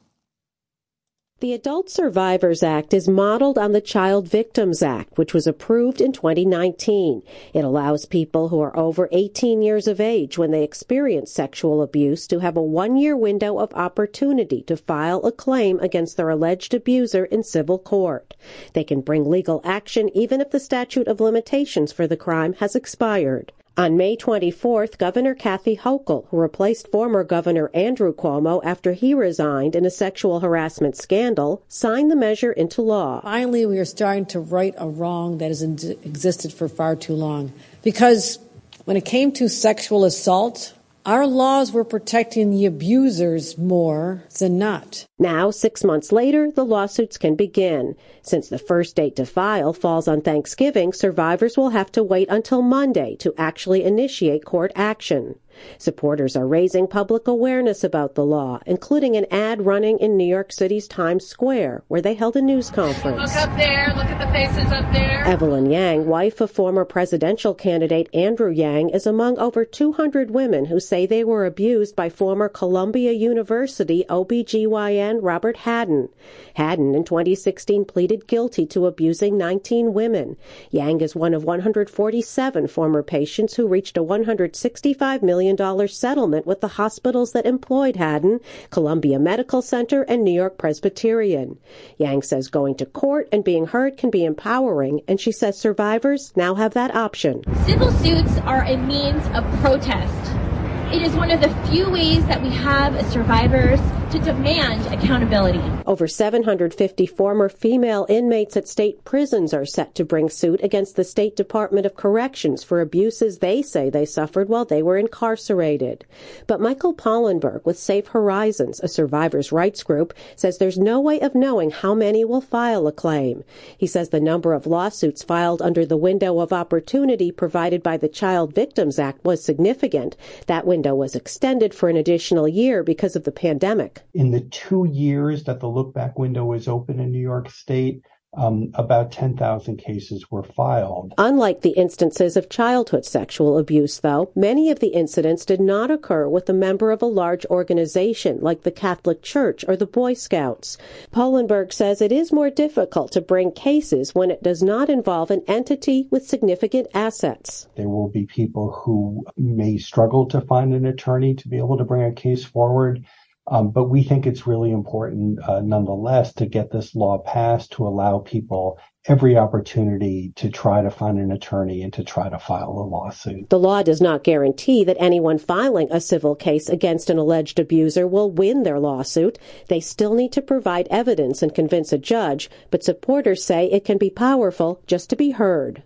The 1.38 1.54
Adult 1.54 1.88
Survivors 1.88 2.62
Act 2.62 2.92
is 2.92 3.08
modeled 3.08 3.56
on 3.56 3.72
the 3.72 3.80
Child 3.80 4.28
Victims 4.28 4.82
Act, 4.82 5.16
which 5.16 5.32
was 5.32 5.46
approved 5.46 6.00
in 6.00 6.12
2019. 6.12 7.22
It 7.54 7.64
allows 7.64 8.04
people 8.04 8.48
who 8.48 8.60
are 8.60 8.76
over 8.76 9.08
18 9.10 9.62
years 9.62 9.86
of 9.86 10.00
age 10.00 10.36
when 10.36 10.50
they 10.50 10.64
experience 10.64 11.32
sexual 11.32 11.82
abuse 11.82 12.26
to 12.26 12.40
have 12.40 12.58
a 12.58 12.62
one 12.62 12.96
year 12.96 13.16
window 13.16 13.58
of 13.58 13.72
opportunity 13.74 14.60
to 14.64 14.76
file 14.76 15.24
a 15.24 15.32
claim 15.32 15.78
against 15.78 16.18
their 16.18 16.28
alleged 16.28 16.74
abuser 16.74 17.24
in 17.24 17.42
civil 17.42 17.78
court. 17.78 18.34
They 18.74 18.84
can 18.84 19.00
bring 19.00 19.24
legal 19.24 19.62
action 19.64 20.10
even 20.14 20.42
if 20.42 20.50
the 20.50 20.60
statute 20.60 21.08
of 21.08 21.20
limitations 21.20 21.90
for 21.90 22.06
the 22.06 22.18
crime 22.18 22.54
has 22.54 22.76
expired. 22.76 23.52
On 23.76 23.96
May 23.96 24.16
24th, 24.16 24.98
Governor 24.98 25.34
Kathy 25.34 25.76
Hochul, 25.76 26.26
who 26.28 26.36
replaced 26.36 26.90
former 26.90 27.24
Governor 27.24 27.70
Andrew 27.72 28.12
Cuomo 28.12 28.60
after 28.62 28.92
he 28.92 29.14
resigned 29.14 29.74
in 29.74 29.86
a 29.86 29.90
sexual 29.90 30.40
harassment 30.40 30.96
scandal, 30.96 31.62
signed 31.68 32.10
the 32.10 32.16
measure 32.16 32.52
into 32.52 32.82
law. 32.82 33.20
Finally, 33.22 33.64
we 33.66 33.78
are 33.78 33.84
starting 33.84 34.26
to 34.26 34.40
right 34.40 34.74
a 34.76 34.88
wrong 34.88 35.38
that 35.38 35.48
has 35.48 35.62
existed 35.62 36.52
for 36.52 36.68
far 36.68 36.96
too 36.96 37.14
long. 37.14 37.52
Because 37.82 38.38
when 38.84 38.96
it 38.96 39.04
came 39.04 39.32
to 39.32 39.48
sexual 39.48 40.04
assault, 40.04 40.74
our 41.06 41.26
laws 41.26 41.72
were 41.72 41.84
protecting 41.84 42.50
the 42.50 42.66
abusers 42.66 43.56
more 43.56 44.24
than 44.38 44.58
not. 44.58 45.06
Now, 45.18 45.50
six 45.50 45.82
months 45.82 46.12
later, 46.12 46.50
the 46.50 46.64
lawsuits 46.64 47.16
can 47.16 47.36
begin. 47.36 47.96
Since 48.22 48.48
the 48.48 48.58
first 48.58 48.96
date 48.96 49.16
to 49.16 49.24
file 49.24 49.72
falls 49.72 50.06
on 50.06 50.20
Thanksgiving, 50.20 50.92
survivors 50.92 51.56
will 51.56 51.70
have 51.70 51.90
to 51.92 52.04
wait 52.04 52.28
until 52.28 52.60
Monday 52.60 53.16
to 53.16 53.34
actually 53.38 53.82
initiate 53.82 54.44
court 54.44 54.72
action. 54.74 55.36
Supporters 55.78 56.36
are 56.36 56.46
raising 56.46 56.86
public 56.86 57.26
awareness 57.26 57.84
about 57.84 58.14
the 58.14 58.24
law, 58.24 58.60
including 58.66 59.16
an 59.16 59.26
ad 59.30 59.64
running 59.64 59.98
in 59.98 60.16
New 60.16 60.26
York 60.26 60.52
City's 60.52 60.86
Times 60.88 61.26
Square, 61.26 61.84
where 61.88 62.02
they 62.02 62.14
held 62.14 62.36
a 62.36 62.42
news 62.42 62.70
conference. 62.70 63.20
Look 63.20 63.48
up 63.48 63.56
there, 63.56 63.92
look 63.96 64.06
at 64.06 64.18
the 64.18 64.32
faces 64.32 64.72
up 64.72 64.92
there. 64.92 65.24
Evelyn 65.24 65.70
Yang, 65.70 66.06
wife 66.06 66.40
of 66.40 66.50
former 66.50 66.84
presidential 66.84 67.54
candidate 67.54 68.08
Andrew 68.14 68.50
Yang, 68.50 68.90
is 68.90 69.06
among 69.06 69.38
over 69.38 69.64
200 69.64 70.30
women 70.30 70.66
who 70.66 70.80
say 70.80 71.06
they 71.06 71.24
were 71.24 71.44
abused 71.44 71.94
by 71.94 72.08
former 72.08 72.48
Columbia 72.48 73.12
University 73.12 74.04
OBGYN 74.08 75.18
Robert 75.22 75.58
Hadden. 75.58 76.08
Hadden 76.54 76.94
in 76.94 77.04
2016 77.04 77.84
pleaded 77.84 78.26
guilty 78.26 78.66
to 78.66 78.86
abusing 78.86 79.36
19 79.38 79.92
women. 79.92 80.36
Yang 80.70 81.00
is 81.02 81.16
one 81.16 81.34
of 81.34 81.44
147 81.44 82.66
former 82.68 83.02
patients 83.02 83.54
who 83.54 83.66
reached 83.66 83.96
a 83.96 84.02
$165 84.02 85.22
million 85.22 85.49
settlement 85.88 86.46
with 86.46 86.60
the 86.60 86.68
hospitals 86.68 87.32
that 87.32 87.46
employed 87.46 87.96
Hadden, 87.96 88.40
Columbia 88.70 89.18
Medical 89.18 89.62
Center, 89.62 90.02
and 90.02 90.24
New 90.24 90.32
York 90.32 90.58
Presbyterian. 90.58 91.58
Yang 91.98 92.22
says 92.22 92.48
going 92.48 92.74
to 92.76 92.86
court 92.86 93.28
and 93.32 93.44
being 93.44 93.66
heard 93.66 93.96
can 93.96 94.10
be 94.10 94.24
empowering, 94.24 95.00
and 95.08 95.20
she 95.20 95.32
says 95.32 95.58
survivors 95.58 96.32
now 96.36 96.54
have 96.54 96.74
that 96.74 96.94
option. 96.94 97.42
Civil 97.66 97.90
suits 97.92 98.38
are 98.38 98.64
a 98.64 98.76
means 98.76 99.24
of 99.34 99.44
protest. 99.60 100.49
It 100.92 101.02
is 101.02 101.14
one 101.14 101.30
of 101.30 101.40
the 101.40 101.50
few 101.68 101.88
ways 101.88 102.26
that 102.26 102.42
we 102.42 102.50
have 102.50 102.96
as 102.96 103.06
survivors 103.12 103.78
to 104.10 104.18
demand 104.18 104.92
accountability. 104.92 105.62
Over 105.86 106.08
750 106.08 107.06
former 107.06 107.48
female 107.48 108.06
inmates 108.08 108.56
at 108.56 108.66
state 108.66 109.04
prisons 109.04 109.54
are 109.54 109.64
set 109.64 109.94
to 109.94 110.04
bring 110.04 110.28
suit 110.28 110.60
against 110.64 110.96
the 110.96 111.04
State 111.04 111.36
Department 111.36 111.86
of 111.86 111.94
Corrections 111.94 112.64
for 112.64 112.80
abuses 112.80 113.38
they 113.38 113.62
say 113.62 113.88
they 113.88 114.04
suffered 114.04 114.48
while 114.48 114.64
they 114.64 114.82
were 114.82 114.96
incarcerated. 114.96 116.04
But 116.48 116.60
Michael 116.60 116.92
Polenberg 116.92 117.64
with 117.64 117.78
Safe 117.78 118.08
Horizons, 118.08 118.80
a 118.80 118.88
survivors' 118.88 119.52
rights 119.52 119.84
group, 119.84 120.12
says 120.34 120.58
there's 120.58 120.78
no 120.78 120.98
way 120.98 121.20
of 121.20 121.36
knowing 121.36 121.70
how 121.70 121.94
many 121.94 122.24
will 122.24 122.40
file 122.40 122.88
a 122.88 122.92
claim. 122.92 123.44
He 123.78 123.86
says 123.86 124.08
the 124.08 124.18
number 124.18 124.54
of 124.54 124.66
lawsuits 124.66 125.22
filed 125.22 125.62
under 125.62 125.86
the 125.86 125.96
window 125.96 126.40
of 126.40 126.52
opportunity 126.52 127.30
provided 127.30 127.80
by 127.80 127.96
the 127.96 128.08
Child 128.08 128.56
Victims 128.56 128.98
Act 128.98 129.24
was 129.24 129.44
significant. 129.44 130.16
That 130.48 130.66
window 130.66 130.79
was 130.86 131.14
extended 131.14 131.74
for 131.74 131.88
an 131.88 131.96
additional 131.96 132.48
year 132.48 132.82
because 132.82 133.16
of 133.16 133.24
the 133.24 133.32
pandemic. 133.32 134.02
In 134.14 134.30
the 134.30 134.40
two 134.40 134.86
years 134.90 135.44
that 135.44 135.60
the 135.60 135.68
look 135.68 135.94
back 135.94 136.18
window 136.18 136.44
was 136.44 136.68
open 136.68 137.00
in 137.00 137.12
New 137.12 137.20
York 137.20 137.50
State, 137.50 138.02
um, 138.34 138.70
about 138.74 139.10
10,000 139.10 139.76
cases 139.76 140.30
were 140.30 140.42
filed. 140.42 141.14
Unlike 141.18 141.62
the 141.62 141.70
instances 141.70 142.36
of 142.36 142.48
childhood 142.48 143.04
sexual 143.04 143.58
abuse, 143.58 144.00
though, 144.00 144.30
many 144.36 144.70
of 144.70 144.78
the 144.78 144.88
incidents 144.88 145.44
did 145.44 145.60
not 145.60 145.90
occur 145.90 146.28
with 146.28 146.48
a 146.48 146.52
member 146.52 146.90
of 146.92 147.02
a 147.02 147.06
large 147.06 147.44
organization 147.46 148.38
like 148.40 148.62
the 148.62 148.70
Catholic 148.70 149.22
Church 149.22 149.64
or 149.66 149.76
the 149.76 149.86
Boy 149.86 150.14
Scouts. 150.14 150.78
Polenberg 151.12 151.72
says 151.72 152.00
it 152.00 152.12
is 152.12 152.32
more 152.32 152.50
difficult 152.50 153.10
to 153.12 153.20
bring 153.20 153.50
cases 153.50 154.14
when 154.14 154.30
it 154.30 154.42
does 154.42 154.62
not 154.62 154.88
involve 154.88 155.30
an 155.30 155.42
entity 155.48 156.06
with 156.10 156.26
significant 156.26 156.86
assets. 156.94 157.68
There 157.76 157.88
will 157.88 158.08
be 158.08 158.26
people 158.26 158.70
who 158.70 159.24
may 159.36 159.78
struggle 159.78 160.26
to 160.26 160.40
find 160.40 160.72
an 160.72 160.86
attorney 160.86 161.34
to 161.34 161.48
be 161.48 161.58
able 161.58 161.78
to 161.78 161.84
bring 161.84 162.02
a 162.02 162.12
case 162.12 162.44
forward. 162.44 163.04
Um, 163.50 163.70
but 163.70 163.90
we 163.90 164.04
think 164.04 164.26
it's 164.26 164.46
really 164.46 164.70
important, 164.70 165.40
uh, 165.46 165.60
nonetheless, 165.60 166.32
to 166.34 166.46
get 166.46 166.70
this 166.70 166.94
law 166.94 167.18
passed 167.18 167.72
to 167.72 167.86
allow 167.86 168.20
people 168.20 168.78
every 169.06 169.36
opportunity 169.36 170.32
to 170.36 170.50
try 170.50 170.82
to 170.82 170.90
find 170.90 171.18
an 171.18 171.32
attorney 171.32 171.82
and 171.82 171.92
to 171.94 172.04
try 172.04 172.28
to 172.28 172.38
file 172.38 172.70
a 172.70 172.86
lawsuit. 172.86 173.50
The 173.50 173.58
law 173.58 173.82
does 173.82 174.00
not 174.00 174.22
guarantee 174.22 174.84
that 174.84 175.00
anyone 175.00 175.38
filing 175.38 175.88
a 175.90 176.00
civil 176.00 176.36
case 176.36 176.68
against 176.68 177.10
an 177.10 177.18
alleged 177.18 177.58
abuser 177.58 178.06
will 178.06 178.30
win 178.30 178.62
their 178.62 178.78
lawsuit. 178.78 179.38
They 179.68 179.80
still 179.80 180.14
need 180.14 180.32
to 180.32 180.42
provide 180.42 180.86
evidence 180.88 181.42
and 181.42 181.54
convince 181.54 181.92
a 181.92 181.98
judge, 181.98 182.48
but 182.70 182.84
supporters 182.84 183.42
say 183.42 183.66
it 183.66 183.84
can 183.84 183.98
be 183.98 184.10
powerful 184.10 184.80
just 184.86 185.10
to 185.10 185.16
be 185.16 185.30
heard. 185.30 185.82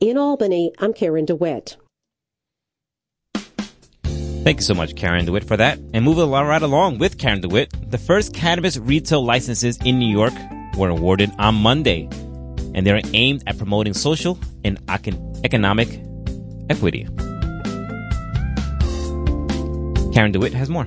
In 0.00 0.18
Albany, 0.18 0.72
I'm 0.78 0.92
Karen 0.92 1.24
DeWitt. 1.24 1.76
Thank 4.46 4.60
you 4.60 4.62
so 4.62 4.74
much, 4.74 4.94
Karen 4.94 5.24
DeWitt, 5.24 5.42
for 5.42 5.56
that. 5.56 5.76
And 5.92 6.04
moving 6.04 6.30
right 6.30 6.62
along 6.62 6.98
with 6.98 7.18
Karen 7.18 7.40
DeWitt, 7.40 7.90
the 7.90 7.98
first 7.98 8.32
cannabis 8.32 8.76
retail 8.78 9.24
licenses 9.24 9.76
in 9.84 9.98
New 9.98 10.06
York 10.06 10.32
were 10.76 10.88
awarded 10.88 11.32
on 11.40 11.56
Monday, 11.56 12.08
and 12.72 12.86
they're 12.86 13.00
aimed 13.12 13.42
at 13.48 13.58
promoting 13.58 13.92
social 13.92 14.38
and 14.64 14.78
economic 14.88 15.88
equity. 16.70 17.08
Karen 20.14 20.30
DeWitt 20.30 20.54
has 20.54 20.70
more. 20.70 20.86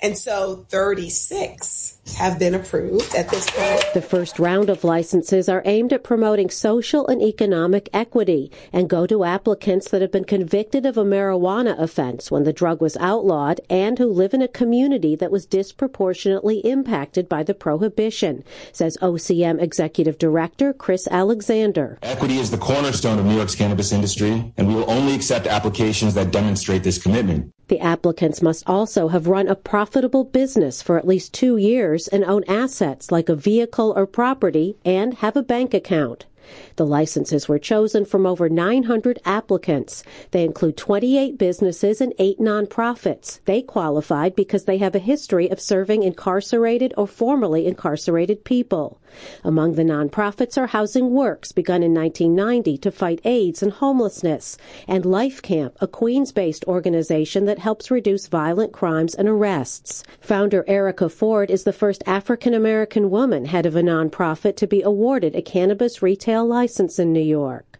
And 0.00 0.16
so 0.16 0.64
36 0.70 1.99
have 2.14 2.38
been 2.38 2.54
approved 2.54 3.14
at 3.14 3.28
this 3.28 3.48
point. 3.50 3.84
The 3.94 4.02
first 4.02 4.38
round 4.38 4.70
of 4.70 4.84
licenses 4.84 5.48
are 5.48 5.62
aimed 5.64 5.92
at 5.92 6.04
promoting 6.04 6.50
social 6.50 7.06
and 7.06 7.22
economic 7.22 7.88
equity 7.92 8.50
and 8.72 8.88
go 8.88 9.06
to 9.06 9.24
applicants 9.24 9.90
that 9.90 10.02
have 10.02 10.12
been 10.12 10.24
convicted 10.24 10.86
of 10.86 10.96
a 10.96 11.04
marijuana 11.04 11.78
offense 11.78 12.30
when 12.30 12.44
the 12.44 12.52
drug 12.52 12.80
was 12.80 12.96
outlawed 12.98 13.60
and 13.68 13.98
who 13.98 14.06
live 14.06 14.34
in 14.34 14.42
a 14.42 14.48
community 14.48 15.16
that 15.16 15.30
was 15.30 15.46
disproportionately 15.46 16.58
impacted 16.58 17.28
by 17.28 17.42
the 17.42 17.54
prohibition, 17.54 18.44
says 18.72 18.96
OCM 19.02 19.60
Executive 19.60 20.18
Director 20.18 20.72
Chris 20.72 21.08
Alexander. 21.10 21.98
Equity 22.02 22.38
is 22.38 22.50
the 22.50 22.58
cornerstone 22.58 23.18
of 23.18 23.24
New 23.24 23.36
York's 23.36 23.54
cannabis 23.54 23.92
industry, 23.92 24.52
and 24.56 24.68
we 24.68 24.74
will 24.74 24.90
only 24.90 25.14
accept 25.14 25.46
applications 25.46 26.14
that 26.14 26.30
demonstrate 26.30 26.82
this 26.82 27.00
commitment. 27.02 27.52
The 27.70 27.78
applicants 27.78 28.42
must 28.42 28.68
also 28.68 29.06
have 29.06 29.28
run 29.28 29.46
a 29.46 29.54
profitable 29.54 30.24
business 30.24 30.82
for 30.82 30.98
at 30.98 31.06
least 31.06 31.32
two 31.32 31.56
years 31.56 32.08
and 32.08 32.24
own 32.24 32.42
assets 32.48 33.12
like 33.12 33.28
a 33.28 33.36
vehicle 33.36 33.94
or 33.96 34.08
property 34.08 34.76
and 34.84 35.14
have 35.14 35.36
a 35.36 35.42
bank 35.44 35.72
account. 35.72 36.26
The 36.74 36.84
licenses 36.84 37.48
were 37.48 37.60
chosen 37.60 38.04
from 38.04 38.26
over 38.26 38.48
900 38.48 39.20
applicants. 39.24 40.02
They 40.32 40.42
include 40.44 40.76
28 40.76 41.38
businesses 41.38 42.00
and 42.00 42.12
8 42.18 42.40
nonprofits. 42.40 43.38
They 43.44 43.62
qualified 43.62 44.34
because 44.34 44.64
they 44.64 44.78
have 44.78 44.96
a 44.96 44.98
history 44.98 45.48
of 45.48 45.60
serving 45.60 46.02
incarcerated 46.02 46.92
or 46.96 47.06
formerly 47.06 47.68
incarcerated 47.68 48.42
people. 48.42 48.99
Among 49.44 49.74
the 49.74 49.82
nonprofits 49.82 50.56
are 50.56 50.68
Housing 50.68 51.10
Works, 51.10 51.52
begun 51.52 51.82
in 51.82 51.94
1990 51.94 52.78
to 52.78 52.90
fight 52.90 53.20
AIDS 53.24 53.62
and 53.62 53.72
homelessness, 53.72 54.56
and 54.86 55.04
Life 55.04 55.42
Camp, 55.42 55.76
a 55.80 55.86
Queens 55.86 56.32
based 56.32 56.64
organization 56.66 57.44
that 57.46 57.58
helps 57.58 57.90
reduce 57.90 58.26
violent 58.26 58.72
crimes 58.72 59.14
and 59.14 59.28
arrests. 59.28 60.02
Founder 60.20 60.64
Erica 60.66 61.08
Ford 61.08 61.50
is 61.50 61.64
the 61.64 61.72
first 61.72 62.02
African 62.06 62.54
American 62.54 63.10
woman 63.10 63.46
head 63.46 63.66
of 63.66 63.76
a 63.76 63.82
nonprofit 63.82 64.56
to 64.56 64.66
be 64.66 64.82
awarded 64.82 65.34
a 65.34 65.42
cannabis 65.42 66.02
retail 66.02 66.46
license 66.46 66.98
in 66.98 67.12
New 67.12 67.20
York. 67.20 67.70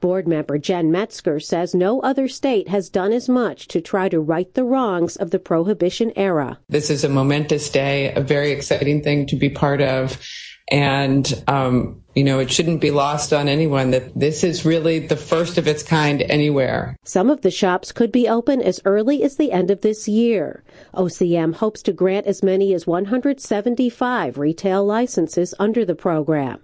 Board 0.00 0.28
member 0.28 0.58
Jen 0.58 0.90
Metzger 0.90 1.40
says 1.40 1.74
no 1.74 2.00
other 2.00 2.28
state 2.28 2.68
has 2.68 2.90
done 2.90 3.12
as 3.12 3.28
much 3.28 3.66
to 3.68 3.80
try 3.80 4.08
to 4.08 4.20
right 4.20 4.52
the 4.54 4.64
wrongs 4.64 5.16
of 5.16 5.30
the 5.30 5.38
prohibition 5.38 6.12
era. 6.16 6.58
This 6.68 6.90
is 6.90 7.04
a 7.04 7.08
momentous 7.08 7.70
day, 7.70 8.12
a 8.12 8.20
very 8.20 8.52
exciting 8.52 9.02
thing 9.02 9.26
to 9.26 9.36
be 9.36 9.48
part 9.48 9.80
of. 9.80 10.20
And, 10.68 11.42
um, 11.46 12.02
you 12.14 12.24
know, 12.24 12.38
it 12.38 12.50
shouldn't 12.50 12.80
be 12.80 12.90
lost 12.90 13.32
on 13.32 13.48
anyone 13.48 13.90
that 13.90 14.18
this 14.18 14.42
is 14.42 14.64
really 14.64 14.98
the 14.98 15.16
first 15.16 15.58
of 15.58 15.68
its 15.68 15.82
kind 15.82 16.22
anywhere. 16.22 16.96
Some 17.04 17.28
of 17.28 17.42
the 17.42 17.50
shops 17.50 17.92
could 17.92 18.10
be 18.10 18.28
open 18.28 18.62
as 18.62 18.80
early 18.84 19.22
as 19.22 19.36
the 19.36 19.52
end 19.52 19.70
of 19.70 19.82
this 19.82 20.08
year. 20.08 20.62
OCM 20.94 21.56
hopes 21.56 21.82
to 21.82 21.92
grant 21.92 22.26
as 22.26 22.42
many 22.42 22.72
as 22.72 22.86
175 22.86 24.38
retail 24.38 24.84
licenses 24.84 25.54
under 25.58 25.84
the 25.84 25.94
program. 25.94 26.60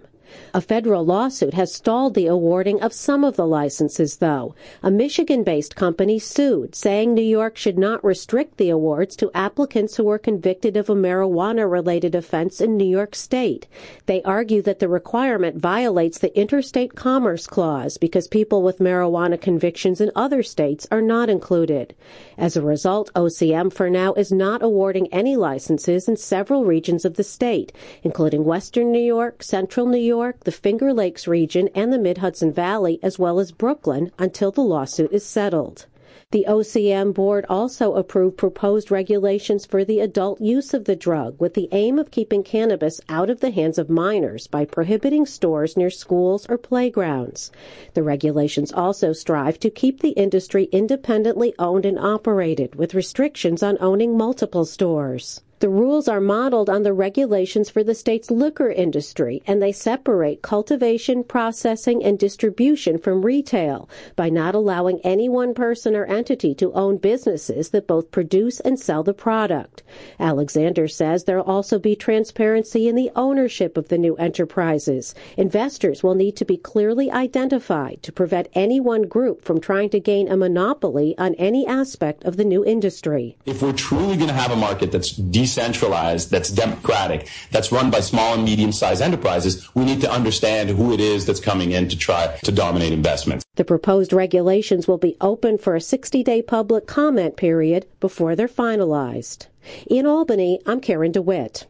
A 0.53 0.61
federal 0.61 1.05
lawsuit 1.05 1.53
has 1.53 1.73
stalled 1.73 2.13
the 2.13 2.27
awarding 2.27 2.81
of 2.81 2.93
some 2.93 3.23
of 3.23 3.35
the 3.35 3.47
licenses, 3.47 4.17
though. 4.17 4.53
A 4.83 4.91
Michigan 4.91 5.43
based 5.43 5.75
company 5.75 6.19
sued, 6.19 6.75
saying 6.75 7.13
New 7.13 7.21
York 7.21 7.57
should 7.57 7.77
not 7.77 8.03
restrict 8.03 8.57
the 8.57 8.69
awards 8.69 9.15
to 9.15 9.31
applicants 9.33 9.95
who 9.95 10.03
were 10.03 10.17
convicted 10.17 10.75
of 10.75 10.89
a 10.89 10.95
marijuana 10.95 11.69
related 11.69 12.15
offense 12.15 12.59
in 12.59 12.77
New 12.77 12.85
York 12.85 13.15
State. 13.15 13.67
They 14.05 14.21
argue 14.23 14.61
that 14.61 14.79
the 14.79 14.89
requirement 14.89 15.57
violates 15.57 16.19
the 16.19 16.37
Interstate 16.37 16.95
Commerce 16.95 17.47
Clause 17.47 17.97
because 17.97 18.27
people 18.27 18.61
with 18.61 18.79
marijuana 18.79 19.39
convictions 19.39 20.01
in 20.01 20.11
other 20.15 20.43
states 20.43 20.87
are 20.91 21.01
not 21.01 21.29
included. 21.29 21.95
As 22.37 22.57
a 22.57 22.61
result, 22.61 23.11
OCM 23.13 23.71
for 23.71 23.89
now 23.89 24.13
is 24.13 24.31
not 24.31 24.61
awarding 24.61 25.07
any 25.13 25.35
licenses 25.35 26.07
in 26.07 26.17
several 26.17 26.65
regions 26.65 27.05
of 27.05 27.15
the 27.15 27.23
state, 27.23 27.71
including 28.03 28.45
Western 28.45 28.91
New 28.91 28.99
York, 28.99 29.43
Central 29.43 29.85
New 29.85 29.97
York, 29.97 30.20
York, 30.21 30.43
the 30.43 30.51
Finger 30.51 30.93
Lakes 30.93 31.27
region, 31.27 31.67
and 31.73 31.91
the 31.91 31.97
Mid 31.97 32.19
Hudson 32.19 32.53
Valley, 32.53 32.99
as 33.01 33.17
well 33.17 33.39
as 33.39 33.51
Brooklyn, 33.51 34.11
until 34.19 34.51
the 34.51 34.61
lawsuit 34.61 35.11
is 35.11 35.25
settled. 35.25 35.87
The 36.29 36.45
OCM 36.47 37.13
board 37.13 37.43
also 37.49 37.95
approved 37.95 38.37
proposed 38.37 38.91
regulations 38.91 39.65
for 39.65 39.83
the 39.83 39.99
adult 39.99 40.39
use 40.39 40.75
of 40.75 40.85
the 40.85 40.95
drug 40.95 41.41
with 41.41 41.55
the 41.55 41.67
aim 41.71 41.97
of 41.97 42.11
keeping 42.11 42.43
cannabis 42.43 43.01
out 43.09 43.31
of 43.31 43.39
the 43.39 43.49
hands 43.49 43.79
of 43.79 43.89
minors 43.89 44.45
by 44.45 44.63
prohibiting 44.63 45.25
stores 45.25 45.75
near 45.75 45.89
schools 45.89 46.45
or 46.47 46.57
playgrounds. 46.57 47.51
The 47.95 48.03
regulations 48.03 48.71
also 48.71 49.13
strive 49.13 49.59
to 49.61 49.71
keep 49.71 50.01
the 50.01 50.11
industry 50.11 50.65
independently 50.71 51.55
owned 51.57 51.85
and 51.85 51.97
operated 51.97 52.75
with 52.75 52.93
restrictions 52.93 53.63
on 53.63 53.77
owning 53.81 54.15
multiple 54.15 54.65
stores. 54.65 55.41
The 55.61 55.69
rules 55.69 56.07
are 56.07 56.19
modeled 56.19 56.71
on 56.71 56.81
the 56.81 56.91
regulations 56.91 57.69
for 57.69 57.83
the 57.83 57.93
state's 57.93 58.31
liquor 58.31 58.71
industry, 58.71 59.43
and 59.45 59.61
they 59.61 59.71
separate 59.71 60.41
cultivation, 60.41 61.23
processing, 61.23 62.03
and 62.03 62.17
distribution 62.17 62.97
from 62.97 63.23
retail 63.23 63.87
by 64.15 64.31
not 64.31 64.55
allowing 64.55 64.99
any 65.01 65.29
one 65.29 65.53
person 65.53 65.95
or 65.95 66.05
entity 66.05 66.55
to 66.55 66.73
own 66.73 66.97
businesses 66.97 67.69
that 67.69 67.85
both 67.85 68.09
produce 68.09 68.59
and 68.61 68.79
sell 68.79 69.03
the 69.03 69.13
product. 69.13 69.83
Alexander 70.19 70.87
says 70.87 71.25
there'll 71.25 71.43
also 71.43 71.77
be 71.77 71.95
transparency 71.95 72.87
in 72.87 72.95
the 72.95 73.11
ownership 73.15 73.77
of 73.77 73.89
the 73.89 73.99
new 73.99 74.15
enterprises. 74.15 75.13
Investors 75.37 76.01
will 76.01 76.15
need 76.15 76.35
to 76.37 76.45
be 76.45 76.57
clearly 76.57 77.11
identified 77.11 78.01
to 78.01 78.11
prevent 78.11 78.49
any 78.55 78.79
one 78.79 79.03
group 79.03 79.45
from 79.45 79.61
trying 79.61 79.91
to 79.91 79.99
gain 79.99 80.27
a 80.27 80.35
monopoly 80.35 81.15
on 81.19 81.35
any 81.35 81.67
aspect 81.67 82.23
of 82.23 82.37
the 82.37 82.45
new 82.45 82.65
industry. 82.65 83.37
If 83.45 83.61
we're 83.61 83.73
truly 83.73 84.15
going 84.15 84.29
to 84.29 84.33
have 84.33 84.49
a 84.49 84.55
market 84.55 84.91
that's 84.91 85.11
decent 85.11 85.50
decentralized, 85.51 86.31
that's 86.31 86.49
democratic, 86.49 87.27
that's 87.51 87.71
run 87.71 87.91
by 87.91 87.99
small 87.99 88.35
and 88.35 88.43
medium 88.43 88.71
sized 88.71 89.01
enterprises, 89.01 89.67
we 89.75 89.83
need 89.83 90.01
to 90.01 90.11
understand 90.11 90.69
who 90.69 90.93
it 90.93 90.99
is 90.99 91.25
that's 91.25 91.39
coming 91.39 91.71
in 91.71 91.89
to 91.89 91.97
try 91.97 92.37
to 92.43 92.51
dominate 92.51 92.93
investments. 92.93 93.43
The 93.55 93.65
proposed 93.65 94.13
regulations 94.13 94.87
will 94.87 94.97
be 94.97 95.17
open 95.19 95.57
for 95.57 95.75
a 95.75 95.81
60 95.81 96.23
day 96.23 96.41
public 96.41 96.87
comment 96.87 97.35
period 97.35 97.85
before 97.99 98.35
they're 98.35 98.47
finalized. 98.47 99.47
In 99.87 100.05
Albany, 100.05 100.59
I'm 100.65 100.79
Karen 100.79 101.11
DeWitt. 101.11 101.67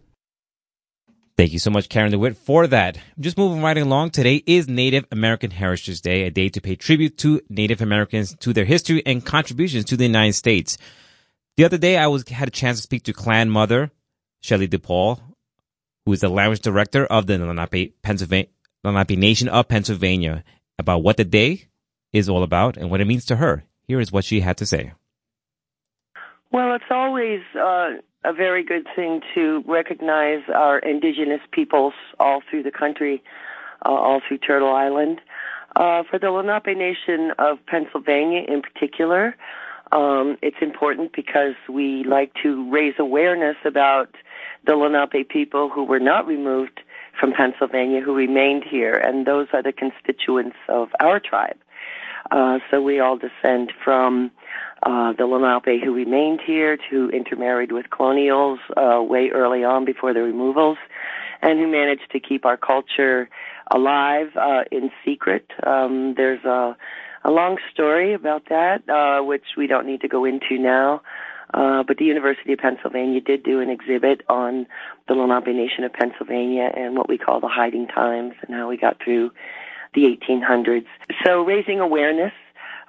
Thank 1.37 1.53
you 1.53 1.59
so 1.59 1.71
much, 1.71 1.89
Karen 1.89 2.11
DeWitt, 2.11 2.37
for 2.37 2.67
that. 2.67 2.99
Just 3.19 3.37
moving 3.37 3.63
right 3.63 3.77
along, 3.77 4.11
today 4.11 4.43
is 4.45 4.67
Native 4.67 5.05
American 5.11 5.49
Heritage 5.49 6.01
Day, 6.01 6.27
a 6.27 6.29
day 6.29 6.49
to 6.49 6.61
pay 6.61 6.75
tribute 6.75 7.17
to 7.19 7.41
Native 7.49 7.81
Americans, 7.81 8.35
to 8.41 8.53
their 8.53 8.65
history 8.65 9.01
and 9.07 9.25
contributions 9.25 9.85
to 9.85 9.97
the 9.97 10.03
United 10.03 10.33
States. 10.33 10.77
The 11.57 11.65
other 11.65 11.77
day, 11.77 11.97
I 11.97 12.07
was 12.07 12.27
had 12.29 12.47
a 12.47 12.51
chance 12.51 12.77
to 12.77 12.83
speak 12.83 13.03
to 13.03 13.13
clan 13.13 13.49
mother 13.49 13.91
Shelley 14.41 14.67
DePaul, 14.67 15.19
who 16.05 16.13
is 16.13 16.21
the 16.21 16.29
language 16.29 16.61
director 16.61 17.05
of 17.05 17.27
the 17.27 17.37
Lenape, 17.37 18.01
Pennsylvania, 18.01 18.47
Lenape 18.83 19.17
Nation 19.17 19.47
of 19.49 19.67
Pennsylvania, 19.67 20.43
about 20.79 21.03
what 21.03 21.17
the 21.17 21.25
day 21.25 21.67
is 22.13 22.29
all 22.29 22.43
about 22.43 22.77
and 22.77 22.89
what 22.89 23.01
it 23.01 23.05
means 23.05 23.25
to 23.25 23.35
her. 23.35 23.63
Here 23.87 23.99
is 23.99 24.11
what 24.11 24.25
she 24.25 24.39
had 24.39 24.57
to 24.57 24.65
say. 24.65 24.93
Well, 26.51 26.73
it's 26.75 26.85
always 26.89 27.41
uh, 27.55 27.91
a 28.23 28.33
very 28.33 28.63
good 28.63 28.87
thing 28.95 29.21
to 29.35 29.63
recognize 29.67 30.41
our 30.53 30.79
indigenous 30.79 31.41
peoples 31.51 31.93
all 32.19 32.41
through 32.49 32.63
the 32.63 32.71
country, 32.71 33.23
uh, 33.85 33.89
all 33.89 34.21
through 34.27 34.39
Turtle 34.39 34.73
Island. 34.73 35.21
Uh, 35.75 36.03
for 36.09 36.19
the 36.19 36.29
Lenape 36.31 36.77
Nation 36.77 37.31
of 37.39 37.57
Pennsylvania 37.65 38.43
in 38.47 38.61
particular, 38.61 39.35
um, 39.91 40.37
it's 40.41 40.57
important 40.61 41.11
because 41.13 41.55
we 41.69 42.03
like 42.03 42.31
to 42.43 42.69
raise 42.71 42.95
awareness 42.99 43.57
about 43.65 44.15
the 44.65 44.75
Lenape 44.75 45.29
people 45.29 45.69
who 45.69 45.83
were 45.83 45.99
not 45.99 46.25
removed 46.27 46.81
from 47.19 47.33
Pennsylvania, 47.33 48.01
who 48.01 48.15
remained 48.15 48.63
here, 48.63 48.93
and 48.93 49.25
those 49.25 49.47
are 49.53 49.63
the 49.63 49.73
constituents 49.73 50.55
of 50.69 50.89
our 50.99 51.19
tribe. 51.19 51.57
Uh, 52.29 52.59
so 52.69 52.81
we 52.81 52.99
all 52.99 53.17
descend 53.17 53.73
from 53.83 54.31
uh, 54.83 55.13
the 55.13 55.25
Lenape 55.25 55.83
who 55.83 55.93
remained 55.93 56.39
here, 56.45 56.77
who 56.89 57.09
intermarried 57.09 57.71
with 57.71 57.89
colonials 57.89 58.59
uh, 58.77 59.01
way 59.01 59.29
early 59.29 59.63
on 59.63 59.85
before 59.85 60.13
the 60.13 60.21
removals, 60.21 60.77
and 61.41 61.59
who 61.59 61.67
managed 61.67 62.09
to 62.11 62.19
keep 62.19 62.45
our 62.45 62.57
culture 62.57 63.29
alive 63.71 64.29
uh, 64.35 64.63
in 64.71 64.91
secret. 65.03 65.45
Um, 65.65 66.13
there's 66.15 66.43
a 66.45 66.77
a 67.23 67.31
long 67.31 67.57
story 67.71 68.13
about 68.13 68.43
that, 68.49 68.87
uh, 68.89 69.23
which 69.23 69.43
we 69.57 69.67
don't 69.67 69.85
need 69.85 70.01
to 70.01 70.07
go 70.07 70.25
into 70.25 70.57
now. 70.57 71.01
Uh, 71.53 71.83
but 71.83 71.97
the 71.97 72.05
University 72.05 72.53
of 72.53 72.59
Pennsylvania 72.59 73.19
did 73.19 73.43
do 73.43 73.59
an 73.59 73.69
exhibit 73.69 74.21
on 74.29 74.65
the 75.07 75.13
Lenape 75.13 75.53
Nation 75.53 75.83
of 75.83 75.91
Pennsylvania 75.91 76.71
and 76.75 76.95
what 76.95 77.09
we 77.09 77.17
call 77.17 77.41
the 77.41 77.49
hiding 77.49 77.87
times 77.87 78.33
and 78.41 78.55
how 78.55 78.69
we 78.69 78.77
got 78.77 78.97
through 79.03 79.31
the 79.93 80.03
1800s. 80.03 80.85
So 81.25 81.41
raising 81.41 81.81
awareness, 81.81 82.31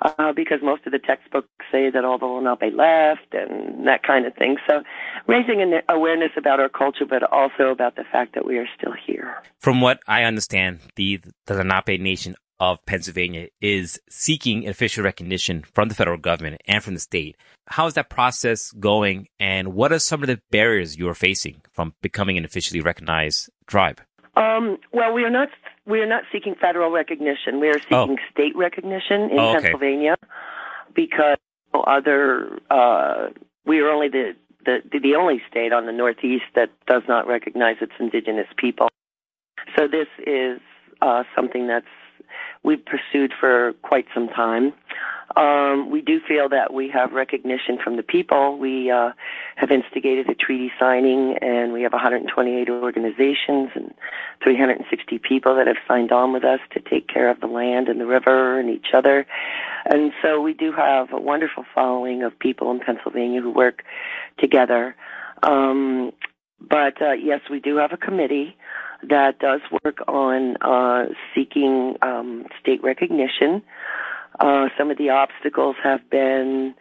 uh, 0.03 0.33
because 0.33 0.59
most 0.63 0.87
of 0.87 0.93
the 0.93 0.99
textbooks 0.99 1.49
say 1.71 1.91
that 1.91 2.05
all 2.05 2.19
the 2.19 2.27
Lenape 2.27 2.75
left 2.75 3.33
and 3.33 3.87
that 3.87 4.03
kind 4.03 4.27
of 4.27 4.35
thing. 4.35 4.57
So 4.69 4.83
raising 5.27 5.63
an 5.63 5.81
awareness 5.89 6.31
about 6.37 6.61
our 6.61 6.69
culture, 6.69 7.05
but 7.09 7.23
also 7.33 7.65
about 7.71 7.97
the 7.97 8.05
fact 8.11 8.35
that 8.35 8.45
we 8.45 8.59
are 8.59 8.69
still 8.77 8.95
here. 9.07 9.37
From 9.59 9.81
what 9.81 10.01
I 10.07 10.25
understand, 10.25 10.81
the, 10.97 11.21
the 11.47 11.55
Lenape 11.55 12.01
Nation 12.01 12.35
of 12.63 12.79
Pennsylvania 12.87 13.49
is 13.61 14.01
seeking 14.09 14.69
official 14.69 15.03
recognition 15.03 15.65
from 15.75 15.89
the 15.89 15.97
federal 15.97 16.17
government 16.17 16.61
and 16.69 16.81
from 16.81 16.95
the 16.95 17.01
state. 17.01 17.37
How 17.67 17.89
is 17.89 17.95
that 17.95 18.09
process 18.09 18.71
going, 18.71 19.27
and 19.41 19.75
what 19.75 19.93
are 19.93 19.99
some 19.99 20.23
of 20.23 20.29
the 20.29 20.41
barriers 20.53 20.97
you 20.97 21.09
are 21.09 21.15
facing 21.15 21.61
from 21.73 21.93
becoming 22.03 22.39
an 22.39 22.45
officially 22.45 22.81
recognized 22.81 23.51
tribe? 23.67 24.01
Um, 24.37 24.79
well, 24.93 25.13
we 25.13 25.25
are 25.25 25.31
not 25.31 25.49
we 25.87 25.99
are 25.99 26.07
not 26.07 26.23
seeking 26.31 26.55
federal 26.55 26.93
recognition. 26.93 27.59
We 27.59 27.69
are 27.69 27.81
seeking 27.81 28.17
oh. 28.21 28.31
state 28.31 28.55
recognition 28.55 29.23
in 29.23 29.39
oh, 29.41 29.57
okay. 29.57 29.63
Pennsylvania 29.63 30.15
because 30.95 31.39
other 31.75 32.61
uh, 32.71 33.31
we 33.67 33.81
are 33.81 33.91
only 33.91 34.09
the, 34.09 34.37
the 34.65 34.79
the 35.03 35.17
only 35.17 35.43
state 35.51 35.73
on 35.73 35.87
the 35.87 35.93
Northeast 35.93 36.45
that 36.55 36.71
does 36.87 37.03
not 37.09 37.27
recognize 37.27 37.77
its 37.81 37.93
indigenous 37.99 38.47
people. 38.57 38.87
So 39.77 39.89
this 39.89 40.07
is 40.25 40.61
uh, 41.01 41.25
something 41.35 41.67
that's 41.67 41.87
we've 42.63 42.85
pursued 42.85 43.33
for 43.39 43.73
quite 43.83 44.07
some 44.15 44.29
time. 44.29 44.73
Um, 45.37 45.91
we 45.91 46.03
do 46.03 46.21
feel 46.27 46.49
that 46.51 46.75
we 46.75 46.91
have 46.91 47.13
recognition 47.13 47.79
from 47.83 47.97
the 47.97 48.03
people. 48.03 48.59
We 48.59 48.91
uh, 48.91 49.13
have 49.57 49.71
instigated 49.71 50.29
a 50.29 50.35
treaty 50.35 50.71
signing, 50.79 51.37
and 51.41 51.73
we 51.73 51.83
have 51.83 51.93
128 51.93 52.69
organizations 52.69 53.71
and 53.75 53.95
360 54.45 55.19
people 55.19 55.57
that 55.57 55.67
have 55.67 55.77
signed 55.89 56.13
on 56.13 56.33
with 56.33 56.45
us 56.45 56.61
to 56.73 56.81
take 56.81 57.09
care 57.09 57.31
of 57.31 57.41
the 57.41 57.47
land 57.47 57.89
and 57.89 58.01
the 58.01 58.07
river 58.07 58.59
and 58.59 58.69
each 58.69 58.89
other. 58.95 59.27
And 59.87 60.13
so 60.21 60.41
we 60.41 60.53
do 60.55 60.73
have 60.73 61.13
a 61.13 61.21
wonderful 61.21 61.65
following 61.75 62.23
of 62.23 62.39
people 62.39 62.71
in 62.71 62.81
Pennsylvania 62.81 63.41
who 63.41 63.51
work 63.51 63.83
together. 64.39 64.95
Um, 65.43 66.13
but 66.61 67.01
uh, 67.01 67.13
yes, 67.13 67.41
we 67.51 67.59
do 67.59 67.77
have 67.77 67.93
a 67.93 67.97
committee 67.97 68.57
that 69.09 69.39
does 69.39 69.61
work 69.85 69.99
on 70.09 70.57
uh, 70.61 71.07
seeking 71.35 71.97
um, 72.03 72.47
state 72.61 72.83
recognition. 72.83 73.63
Uh, 74.41 74.69
some 74.79 74.91
of 74.91 74.99
the 74.99 75.11
obstacles 75.11 75.77
have 75.83 76.09
been, 76.11 76.75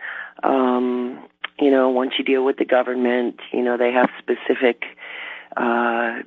um, 0.43 1.27
you 1.59 1.69
know, 1.69 1.89
once 1.89 2.13
you 2.17 2.23
deal 2.23 2.45
with 2.45 2.57
the 2.57 2.65
government, 2.65 3.39
you 3.51 3.61
know, 3.61 3.77
they 3.77 3.91
have 3.91 4.09
specific 4.19 4.83
uh, 5.57 6.21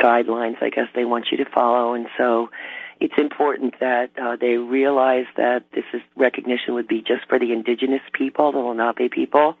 guidelines, 0.00 0.60
I 0.62 0.70
guess, 0.70 0.88
they 0.94 1.04
want 1.04 1.26
you 1.30 1.36
to 1.38 1.44
follow. 1.44 1.94
And 1.94 2.06
so 2.16 2.50
it's 2.98 3.14
important 3.18 3.74
that 3.80 4.10
uh, 4.20 4.36
they 4.36 4.56
realize 4.56 5.26
that 5.36 5.64
this 5.72 5.84
is 5.92 6.00
recognition 6.16 6.74
would 6.74 6.88
be 6.88 7.00
just 7.00 7.28
for 7.28 7.38
the 7.38 7.52
indigenous 7.52 8.02
people, 8.12 8.52
the 8.52 8.58
Lenape 8.58 9.12
people 9.12 9.56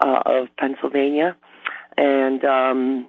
uh, 0.00 0.22
of 0.26 0.48
Pennsylvania. 0.58 1.36
And, 1.96 2.44
um, 2.44 3.06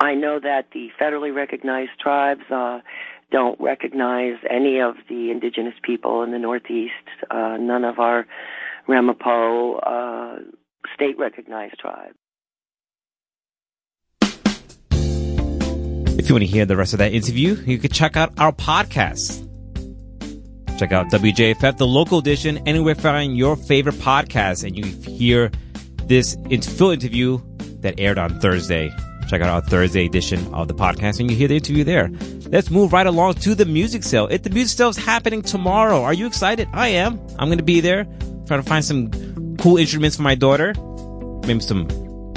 I 0.00 0.14
know 0.14 0.40
that 0.40 0.66
the 0.72 0.88
federally 1.00 1.34
recognized 1.34 1.90
tribes 2.00 2.40
uh, 2.50 2.80
don't 3.30 3.60
recognize 3.60 4.36
any 4.48 4.80
of 4.80 4.94
the 5.08 5.30
indigenous 5.30 5.74
people 5.82 6.22
in 6.22 6.32
the 6.32 6.38
Northeast. 6.38 6.94
Uh, 7.30 7.58
none 7.60 7.84
of 7.84 7.98
our 7.98 8.26
Ramapo 8.88 9.76
uh, 9.76 10.38
state 10.94 11.18
recognized 11.18 11.78
tribes. 11.78 12.14
If 16.18 16.28
you 16.28 16.34
want 16.34 16.44
to 16.44 16.50
hear 16.50 16.66
the 16.66 16.76
rest 16.76 16.92
of 16.92 16.98
that 16.98 17.12
interview, 17.12 17.54
you 17.66 17.78
can 17.78 17.90
check 17.90 18.16
out 18.16 18.38
our 18.38 18.52
podcast. 18.52 19.46
Check 20.78 20.92
out 20.92 21.06
WJFF, 21.10 21.76
the 21.76 21.86
local 21.86 22.18
edition, 22.18 22.58
anywhere 22.66 22.94
find 22.94 23.36
your 23.36 23.54
favorite 23.54 23.96
podcast, 23.96 24.64
and 24.64 24.76
you 24.76 24.84
hear 24.84 25.50
this 26.04 26.36
full 26.76 26.90
interview 26.90 27.38
that 27.80 28.00
aired 28.00 28.18
on 28.18 28.40
Thursday. 28.40 28.90
Check 29.30 29.42
out 29.42 29.48
our 29.48 29.60
Thursday 29.60 30.06
edition 30.06 30.52
of 30.52 30.66
the 30.66 30.74
podcast 30.74 31.20
and 31.20 31.30
you 31.30 31.36
hear 31.36 31.46
the 31.46 31.54
interview 31.54 31.84
there. 31.84 32.10
Let's 32.48 32.68
move 32.68 32.92
right 32.92 33.06
along 33.06 33.34
to 33.34 33.54
the 33.54 33.64
music 33.64 34.02
sale. 34.02 34.26
If 34.26 34.42
the 34.42 34.50
music 34.50 34.76
sale 34.76 34.88
is 34.88 34.96
happening 34.96 35.40
tomorrow, 35.40 36.02
are 36.02 36.12
you 36.12 36.26
excited? 36.26 36.68
I 36.72 36.88
am. 36.88 37.20
I'm 37.38 37.46
going 37.46 37.58
to 37.58 37.62
be 37.62 37.78
there, 37.78 38.06
trying 38.48 38.60
to 38.60 38.68
find 38.68 38.84
some 38.84 39.56
cool 39.58 39.76
instruments 39.76 40.16
for 40.16 40.22
my 40.22 40.34
daughter, 40.34 40.74
maybe 41.46 41.60
some 41.60 41.86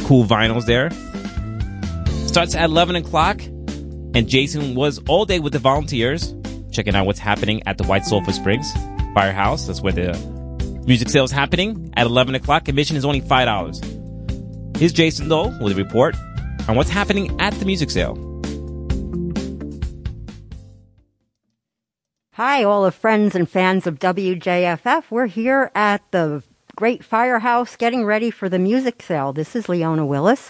cool 0.01 0.23
vinyls 0.23 0.67
there. 0.67 0.91
Starts 2.27 2.53
at 2.53 2.65
11 2.65 2.97
o'clock, 2.97 3.41
and 3.41 4.27
Jason 4.27 4.75
was 4.75 5.01
all 5.09 5.25
day 5.25 5.39
with 5.39 5.53
the 5.53 5.57
volunteers, 5.57 6.35
checking 6.71 6.93
out 6.93 7.07
what's 7.07 7.17
happening 7.17 7.63
at 7.65 7.79
the 7.79 7.85
White 7.85 8.05
Sulphur 8.05 8.33
Springs 8.33 8.71
Firehouse. 9.15 9.65
That's 9.65 9.81
where 9.81 9.93
the 9.93 10.13
music 10.85 11.09
sale 11.09 11.23
is 11.23 11.31
happening 11.31 11.91
at 11.97 12.05
11 12.05 12.35
o'clock. 12.35 12.67
Admission 12.67 12.97
is 12.97 13.03
only 13.03 13.21
$5. 13.21 14.77
Here's 14.77 14.93
Jason, 14.93 15.27
though, 15.27 15.47
with 15.59 15.73
a 15.73 15.75
report 15.75 16.15
on 16.67 16.75
what's 16.75 16.89
happening 16.89 17.39
at 17.39 17.53
the 17.55 17.65
music 17.65 17.89
sale. 17.89 18.17
Hi, 22.33 22.63
all 22.63 22.83
the 22.83 22.91
friends 22.91 23.35
and 23.35 23.47
fans 23.47 23.85
of 23.85 23.99
WJFF. 23.99 25.03
We're 25.11 25.27
here 25.27 25.69
at 25.75 26.01
the 26.11 26.41
Great 26.75 27.03
Firehouse 27.03 27.75
getting 27.75 28.03
ready 28.03 28.31
for 28.31 28.49
the 28.49 28.57
music 28.57 29.03
sale. 29.03 29.33
This 29.33 29.55
is 29.55 29.69
Leona 29.69 30.03
Willis, 30.03 30.49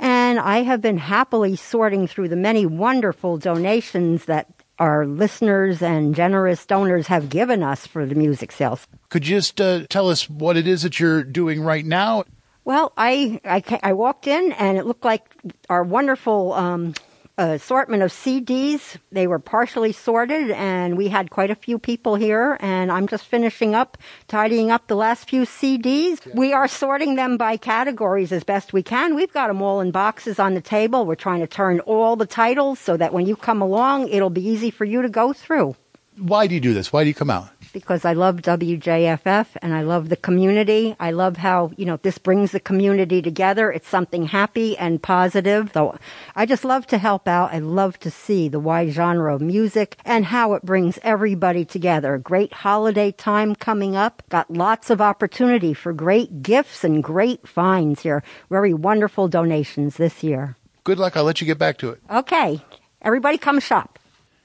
and 0.00 0.40
I 0.40 0.62
have 0.62 0.80
been 0.80 0.98
happily 0.98 1.54
sorting 1.54 2.08
through 2.08 2.28
the 2.28 2.36
many 2.36 2.66
wonderful 2.66 3.38
donations 3.38 4.24
that 4.24 4.48
our 4.80 5.06
listeners 5.06 5.82
and 5.82 6.16
generous 6.16 6.66
donors 6.66 7.06
have 7.06 7.28
given 7.28 7.62
us 7.62 7.86
for 7.86 8.06
the 8.06 8.16
music 8.16 8.50
sales. 8.50 8.88
Could 9.10 9.28
you 9.28 9.36
just 9.36 9.60
uh, 9.60 9.86
tell 9.88 10.08
us 10.08 10.28
what 10.28 10.56
it 10.56 10.66
is 10.66 10.82
that 10.82 10.98
you're 10.98 11.22
doing 11.22 11.60
right 11.60 11.84
now? 11.86 12.24
Well, 12.70 12.92
I, 12.96 13.40
I, 13.44 13.64
I 13.82 13.92
walked 13.94 14.28
in 14.28 14.52
and 14.52 14.78
it 14.78 14.86
looked 14.86 15.04
like 15.04 15.24
our 15.68 15.82
wonderful 15.82 16.52
um, 16.52 16.94
assortment 17.36 18.04
of 18.04 18.12
CDs. 18.12 18.96
They 19.10 19.26
were 19.26 19.40
partially 19.40 19.90
sorted, 19.90 20.52
and 20.52 20.96
we 20.96 21.08
had 21.08 21.30
quite 21.30 21.50
a 21.50 21.56
few 21.56 21.80
people 21.80 22.14
here. 22.14 22.56
And 22.60 22.92
I'm 22.92 23.08
just 23.08 23.24
finishing 23.24 23.74
up, 23.74 23.98
tidying 24.28 24.70
up 24.70 24.86
the 24.86 24.94
last 24.94 25.28
few 25.28 25.42
CDs. 25.42 26.32
We 26.32 26.52
are 26.52 26.68
sorting 26.68 27.16
them 27.16 27.36
by 27.36 27.56
categories 27.56 28.30
as 28.30 28.44
best 28.44 28.72
we 28.72 28.84
can. 28.84 29.16
We've 29.16 29.32
got 29.32 29.48
them 29.48 29.60
all 29.62 29.80
in 29.80 29.90
boxes 29.90 30.38
on 30.38 30.54
the 30.54 30.60
table. 30.60 31.06
We're 31.06 31.16
trying 31.16 31.40
to 31.40 31.48
turn 31.48 31.80
all 31.80 32.14
the 32.14 32.24
titles 32.24 32.78
so 32.78 32.96
that 32.96 33.12
when 33.12 33.26
you 33.26 33.34
come 33.34 33.60
along, 33.60 34.10
it'll 34.10 34.30
be 34.30 34.46
easy 34.46 34.70
for 34.70 34.84
you 34.84 35.02
to 35.02 35.08
go 35.08 35.32
through. 35.32 35.74
Why 36.16 36.46
do 36.46 36.54
you 36.54 36.60
do 36.60 36.72
this? 36.72 36.92
Why 36.92 37.02
do 37.02 37.08
you 37.08 37.14
come 37.14 37.30
out? 37.30 37.48
Because 37.72 38.04
I 38.04 38.12
love 38.12 38.36
WJFF 38.36 39.46
and 39.62 39.74
I 39.74 39.82
love 39.82 40.08
the 40.08 40.16
community. 40.16 40.96
I 40.98 41.10
love 41.12 41.36
how, 41.36 41.72
you 41.76 41.86
know, 41.86 41.98
this 41.98 42.18
brings 42.18 42.52
the 42.52 42.60
community 42.60 43.22
together. 43.22 43.70
It's 43.70 43.88
something 43.88 44.26
happy 44.26 44.76
and 44.76 45.02
positive. 45.02 45.70
So 45.72 45.96
I 46.34 46.46
just 46.46 46.64
love 46.64 46.86
to 46.88 46.98
help 46.98 47.28
out. 47.28 47.52
I 47.52 47.58
love 47.58 47.98
to 48.00 48.10
see 48.10 48.48
the 48.48 48.60
wide 48.60 48.90
genre 48.90 49.34
of 49.34 49.40
music 49.40 49.96
and 50.04 50.24
how 50.24 50.54
it 50.54 50.64
brings 50.64 50.98
everybody 51.02 51.64
together. 51.64 52.18
Great 52.18 52.52
holiday 52.52 53.12
time 53.12 53.54
coming 53.54 53.94
up. 53.94 54.22
Got 54.28 54.50
lots 54.50 54.90
of 54.90 55.00
opportunity 55.00 55.74
for 55.74 55.92
great 55.92 56.42
gifts 56.42 56.82
and 56.82 57.02
great 57.02 57.46
finds 57.46 58.02
here. 58.02 58.22
Very 58.50 58.74
wonderful 58.74 59.28
donations 59.28 59.96
this 59.96 60.22
year. 60.22 60.56
Good 60.82 60.98
luck. 60.98 61.16
I'll 61.16 61.24
let 61.24 61.40
you 61.40 61.46
get 61.46 61.58
back 61.58 61.78
to 61.78 61.90
it. 61.90 62.00
Okay. 62.10 62.60
Everybody 63.02 63.38
come 63.38 63.60
shop. 63.60 63.99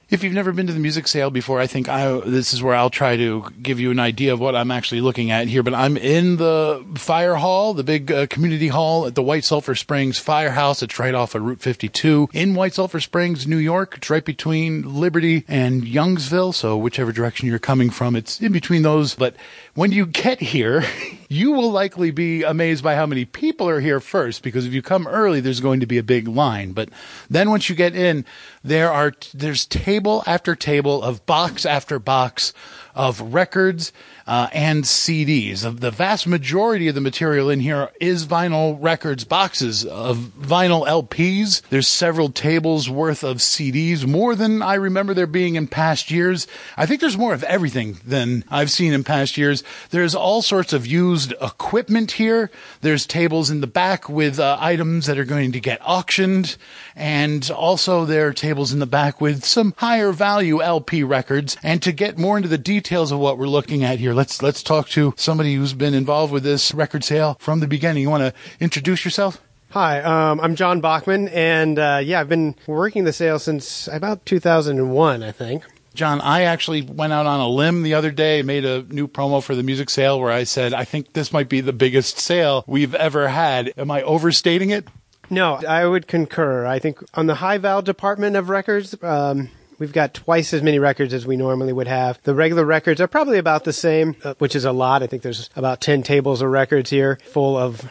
If 0.08 0.22
you've 0.22 0.34
never 0.34 0.52
been 0.52 0.68
to 0.68 0.72
the 0.72 0.78
music 0.78 1.08
sale 1.08 1.30
before, 1.30 1.58
I 1.58 1.66
think 1.66 1.88
I, 1.88 2.20
this 2.20 2.54
is 2.54 2.62
where 2.62 2.76
I'll 2.76 2.90
try 2.90 3.16
to 3.16 3.44
give 3.60 3.80
you 3.80 3.90
an 3.90 3.98
idea 3.98 4.32
of 4.32 4.38
what 4.38 4.54
I'm 4.54 4.70
actually 4.70 5.00
looking 5.00 5.32
at 5.32 5.48
here. 5.48 5.64
But 5.64 5.74
I'm 5.74 5.96
in 5.96 6.36
the 6.36 6.86
fire 6.94 7.34
hall, 7.34 7.74
the 7.74 7.82
big 7.82 8.12
uh, 8.12 8.28
community 8.28 8.68
hall 8.68 9.06
at 9.06 9.16
the 9.16 9.22
White 9.24 9.44
Sulphur 9.44 9.74
Springs 9.74 10.16
Firehouse. 10.16 10.80
It's 10.80 11.00
right 11.00 11.12
off 11.12 11.34
of 11.34 11.42
Route 11.42 11.60
52 11.60 12.28
in 12.32 12.54
White 12.54 12.74
Sulphur 12.74 13.00
Springs, 13.00 13.48
New 13.48 13.56
York. 13.56 13.94
It's 13.96 14.08
right 14.08 14.24
between 14.24 14.94
Liberty 14.94 15.44
and 15.48 15.82
Youngsville. 15.82 16.54
So 16.54 16.76
whichever 16.76 17.10
direction 17.10 17.48
you're 17.48 17.58
coming 17.58 17.90
from, 17.90 18.14
it's 18.14 18.40
in 18.40 18.52
between 18.52 18.82
those. 18.82 19.16
But 19.16 19.34
when 19.74 19.90
you 19.90 20.06
get 20.06 20.40
here, 20.40 20.84
you 21.28 21.50
will 21.50 21.72
likely 21.72 22.12
be 22.12 22.44
amazed 22.44 22.84
by 22.84 22.94
how 22.94 23.06
many 23.06 23.24
people 23.24 23.68
are 23.68 23.80
here 23.80 23.98
first, 23.98 24.44
because 24.44 24.66
if 24.66 24.72
you 24.72 24.82
come 24.82 25.08
early, 25.08 25.40
there's 25.40 25.58
going 25.58 25.80
to 25.80 25.86
be 25.86 25.98
a 25.98 26.04
big 26.04 26.28
line. 26.28 26.70
But 26.70 26.90
then 27.28 27.50
once 27.50 27.68
you 27.68 27.74
get 27.74 27.96
in, 27.96 28.24
there 28.66 28.92
are, 28.92 29.12
there's 29.32 29.64
table 29.64 30.22
after 30.26 30.54
table 30.56 31.02
of 31.02 31.24
box 31.24 31.64
after 31.64 31.98
box 31.98 32.52
of 32.96 33.20
records 33.20 33.92
uh, 34.26 34.48
and 34.52 34.82
CDs. 34.84 35.80
The 35.80 35.90
vast 35.90 36.26
majority 36.26 36.88
of 36.88 36.94
the 36.94 37.00
material 37.00 37.50
in 37.50 37.60
here 37.60 37.90
is 38.00 38.26
vinyl 38.26 38.76
records 38.80 39.22
boxes 39.24 39.84
of 39.84 40.16
vinyl 40.40 40.86
LPs. 40.86 41.60
There's 41.68 41.86
several 41.86 42.30
tables 42.30 42.88
worth 42.88 43.22
of 43.22 43.36
CDs, 43.36 44.06
more 44.06 44.34
than 44.34 44.62
I 44.62 44.74
remember 44.74 45.14
there 45.14 45.26
being 45.26 45.54
in 45.54 45.68
past 45.68 46.10
years. 46.10 46.46
I 46.76 46.86
think 46.86 47.00
there's 47.00 47.18
more 47.18 47.34
of 47.34 47.44
everything 47.44 47.98
than 48.04 48.44
I've 48.50 48.70
seen 48.70 48.94
in 48.94 49.04
past 49.04 49.36
years. 49.36 49.62
There's 49.90 50.14
all 50.14 50.40
sorts 50.40 50.72
of 50.72 50.86
used 50.86 51.34
equipment 51.40 52.12
here. 52.12 52.50
There's 52.80 53.06
tables 53.06 53.50
in 53.50 53.60
the 53.60 53.66
back 53.66 54.08
with 54.08 54.40
uh, 54.40 54.56
items 54.58 55.06
that 55.06 55.18
are 55.18 55.24
going 55.24 55.52
to 55.52 55.60
get 55.60 55.80
auctioned. 55.86 56.56
And 56.96 57.48
also 57.50 58.06
there 58.06 58.28
are 58.28 58.32
tables 58.32 58.72
in 58.72 58.78
the 58.78 58.86
back 58.86 59.20
with 59.20 59.44
some 59.44 59.74
higher 59.76 60.12
value 60.12 60.62
LP 60.62 61.02
records. 61.02 61.58
And 61.62 61.82
to 61.82 61.92
get 61.92 62.18
more 62.18 62.38
into 62.38 62.48
the 62.48 62.56
details 62.56 62.85
of 62.92 63.18
what 63.18 63.36
we're 63.36 63.48
looking 63.48 63.82
at 63.82 63.98
here, 63.98 64.14
let's 64.14 64.42
let's 64.42 64.62
talk 64.62 64.88
to 64.90 65.12
somebody 65.16 65.54
who's 65.54 65.72
been 65.72 65.92
involved 65.92 66.32
with 66.32 66.44
this 66.44 66.72
record 66.72 67.02
sale 67.02 67.36
from 67.40 67.58
the 67.58 67.66
beginning. 67.66 68.02
You 68.02 68.10
want 68.10 68.22
to 68.22 68.32
introduce 68.60 69.04
yourself? 69.04 69.42
Hi, 69.70 70.00
um, 70.02 70.40
I'm 70.40 70.54
John 70.54 70.80
Bachman, 70.80 71.28
and 71.28 71.78
uh, 71.78 72.00
yeah, 72.02 72.20
I've 72.20 72.28
been 72.28 72.54
working 72.66 73.02
the 73.02 73.12
sale 73.12 73.38
since 73.40 73.88
about 73.88 74.24
2001, 74.24 75.22
I 75.22 75.32
think. 75.32 75.64
John, 75.94 76.20
I 76.20 76.42
actually 76.42 76.82
went 76.82 77.12
out 77.12 77.26
on 77.26 77.40
a 77.40 77.48
limb 77.48 77.82
the 77.82 77.94
other 77.94 78.12
day, 78.12 78.42
made 78.42 78.64
a 78.64 78.82
new 78.82 79.08
promo 79.08 79.42
for 79.42 79.54
the 79.54 79.62
music 79.62 79.90
sale 79.90 80.20
where 80.20 80.30
I 80.30 80.44
said, 80.44 80.72
I 80.72 80.84
think 80.84 81.12
this 81.14 81.32
might 81.32 81.48
be 81.48 81.60
the 81.60 81.72
biggest 81.72 82.18
sale 82.18 82.64
we've 82.66 82.94
ever 82.94 83.28
had. 83.28 83.72
Am 83.76 83.90
I 83.90 84.02
overstating 84.02 84.70
it? 84.70 84.86
No, 85.28 85.54
I 85.54 85.84
would 85.86 86.06
concur. 86.06 86.66
I 86.66 86.78
think 86.78 87.02
on 87.14 87.26
the 87.26 87.34
high 87.34 87.58
val 87.58 87.82
department 87.82 88.36
of 88.36 88.48
records, 88.48 88.94
um, 89.02 89.50
we've 89.78 89.92
got 89.92 90.14
twice 90.14 90.52
as 90.52 90.62
many 90.62 90.78
records 90.78 91.12
as 91.14 91.26
we 91.26 91.36
normally 91.36 91.72
would 91.72 91.88
have. 91.88 92.20
The 92.22 92.34
regular 92.34 92.64
records 92.64 93.00
are 93.00 93.08
probably 93.08 93.38
about 93.38 93.64
the 93.64 93.72
same, 93.72 94.16
uh, 94.24 94.34
which 94.38 94.56
is 94.56 94.64
a 94.64 94.72
lot. 94.72 95.02
I 95.02 95.06
think 95.06 95.22
there's 95.22 95.50
about 95.56 95.80
10 95.80 96.02
tables 96.02 96.42
of 96.42 96.50
records 96.50 96.90
here 96.90 97.18
full 97.24 97.56
of 97.56 97.88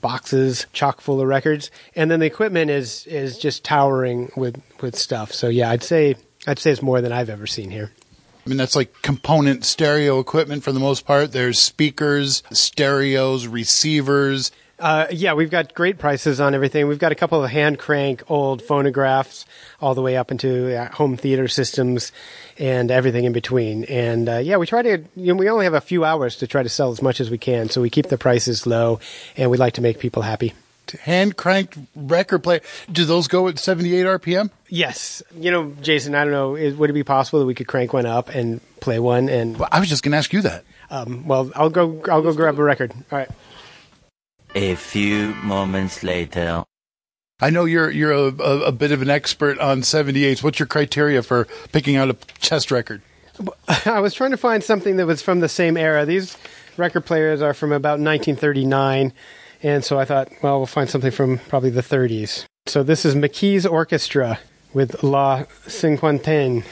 boxes 0.00 0.66
chock 0.72 1.00
full 1.00 1.20
of 1.20 1.26
records 1.26 1.68
and 1.96 2.08
then 2.08 2.20
the 2.20 2.26
equipment 2.26 2.70
is 2.70 3.04
is 3.08 3.36
just 3.36 3.64
towering 3.64 4.30
with 4.36 4.62
with 4.80 4.94
stuff 4.94 5.32
so 5.32 5.48
yeah 5.48 5.70
i'd 5.70 5.82
say 5.82 6.14
i'd 6.46 6.56
say 6.60 6.70
it's 6.70 6.82
more 6.82 7.00
than 7.00 7.10
i've 7.10 7.28
ever 7.28 7.48
seen 7.48 7.68
here 7.68 7.90
I 8.44 8.48
mean, 8.48 8.58
that's 8.58 8.74
like 8.74 9.02
component 9.02 9.64
stereo 9.64 10.18
equipment 10.18 10.64
for 10.64 10.72
the 10.72 10.80
most 10.80 11.06
part. 11.06 11.30
There's 11.30 11.60
speakers, 11.60 12.42
stereos, 12.50 13.46
receivers. 13.46 14.50
Uh, 14.82 15.06
yeah, 15.12 15.34
we've 15.34 15.48
got 15.48 15.74
great 15.74 15.96
prices 15.96 16.40
on 16.40 16.56
everything. 16.56 16.88
We've 16.88 16.98
got 16.98 17.12
a 17.12 17.14
couple 17.14 17.44
of 17.44 17.48
hand 17.48 17.78
crank 17.78 18.28
old 18.28 18.60
phonographs 18.62 19.46
all 19.80 19.94
the 19.94 20.02
way 20.02 20.16
up 20.16 20.32
into 20.32 20.76
uh, 20.76 20.90
home 20.92 21.16
theater 21.16 21.46
systems 21.46 22.10
and 22.58 22.90
everything 22.90 23.24
in 23.24 23.32
between. 23.32 23.84
And 23.84 24.28
uh, 24.28 24.38
yeah, 24.38 24.56
we 24.56 24.66
try 24.66 24.82
to, 24.82 25.04
you 25.14 25.32
know, 25.32 25.34
we 25.36 25.48
only 25.48 25.66
have 25.66 25.74
a 25.74 25.80
few 25.80 26.04
hours 26.04 26.34
to 26.38 26.48
try 26.48 26.64
to 26.64 26.68
sell 26.68 26.90
as 26.90 27.00
much 27.00 27.20
as 27.20 27.30
we 27.30 27.38
can. 27.38 27.68
So 27.68 27.80
we 27.80 27.90
keep 27.90 28.08
the 28.08 28.18
prices 28.18 28.66
low 28.66 28.98
and 29.36 29.52
we 29.52 29.56
like 29.56 29.74
to 29.74 29.82
make 29.82 30.00
people 30.00 30.22
happy. 30.22 30.52
Hand 31.02 31.36
cranked 31.36 31.78
record 31.94 32.40
player. 32.40 32.60
Do 32.90 33.04
those 33.04 33.28
go 33.28 33.46
at 33.46 33.60
78 33.60 34.04
RPM? 34.04 34.50
Yes. 34.68 35.22
You 35.38 35.52
know, 35.52 35.76
Jason, 35.80 36.16
I 36.16 36.24
don't 36.24 36.32
know, 36.32 36.56
is, 36.56 36.74
would 36.74 36.90
it 36.90 36.94
be 36.94 37.04
possible 37.04 37.38
that 37.38 37.46
we 37.46 37.54
could 37.54 37.68
crank 37.68 37.92
one 37.92 38.04
up 38.04 38.30
and 38.30 38.60
play 38.80 38.98
one? 38.98 39.28
And 39.28 39.56
well, 39.60 39.68
I 39.70 39.78
was 39.78 39.88
just 39.88 40.02
going 40.02 40.10
to 40.10 40.18
ask 40.18 40.32
you 40.32 40.42
that. 40.42 40.64
Um, 40.90 41.28
well, 41.28 41.52
I'll 41.54 41.70
go. 41.70 42.02
I'll 42.10 42.20
go 42.20 42.34
grab 42.34 42.58
a 42.58 42.62
record. 42.62 42.92
All 43.10 43.18
right. 43.18 43.30
A 44.54 44.74
few 44.74 45.34
moments 45.36 46.02
later. 46.02 46.64
I 47.40 47.50
know 47.50 47.64
you're 47.64 47.90
you're 47.90 48.12
a, 48.12 48.32
a, 48.38 48.60
a, 48.66 48.72
bit 48.72 48.92
of 48.92 49.00
an 49.02 49.08
expert 49.08 49.58
on 49.58 49.80
78s. 49.80 50.42
What's 50.42 50.58
your 50.58 50.66
criteria 50.66 51.22
for 51.22 51.46
picking 51.72 51.96
out 51.96 52.10
a 52.10 52.16
chest 52.38 52.70
record? 52.70 53.02
I 53.86 54.00
was 54.00 54.14
trying 54.14 54.30
to 54.32 54.36
find 54.36 54.62
something 54.62 54.96
that 54.96 55.06
was 55.06 55.22
from 55.22 55.40
the 55.40 55.48
same 55.48 55.76
era. 55.76 56.04
These 56.04 56.36
record 56.76 57.06
players 57.06 57.40
are 57.40 57.54
from 57.54 57.72
about 57.72 57.98
1939, 57.98 59.12
and 59.62 59.84
so 59.84 59.98
I 59.98 60.04
thought, 60.04 60.28
well, 60.42 60.58
we'll 60.58 60.66
find 60.66 60.88
something 60.88 61.10
from 61.10 61.38
probably 61.48 61.70
the 61.70 61.80
30s. 61.80 62.44
So 62.66 62.82
this 62.82 63.04
is 63.04 63.14
McKee's 63.14 63.66
Orchestra 63.66 64.38
with 64.74 65.02
La 65.02 65.44
Cinquantaine. 65.66 66.64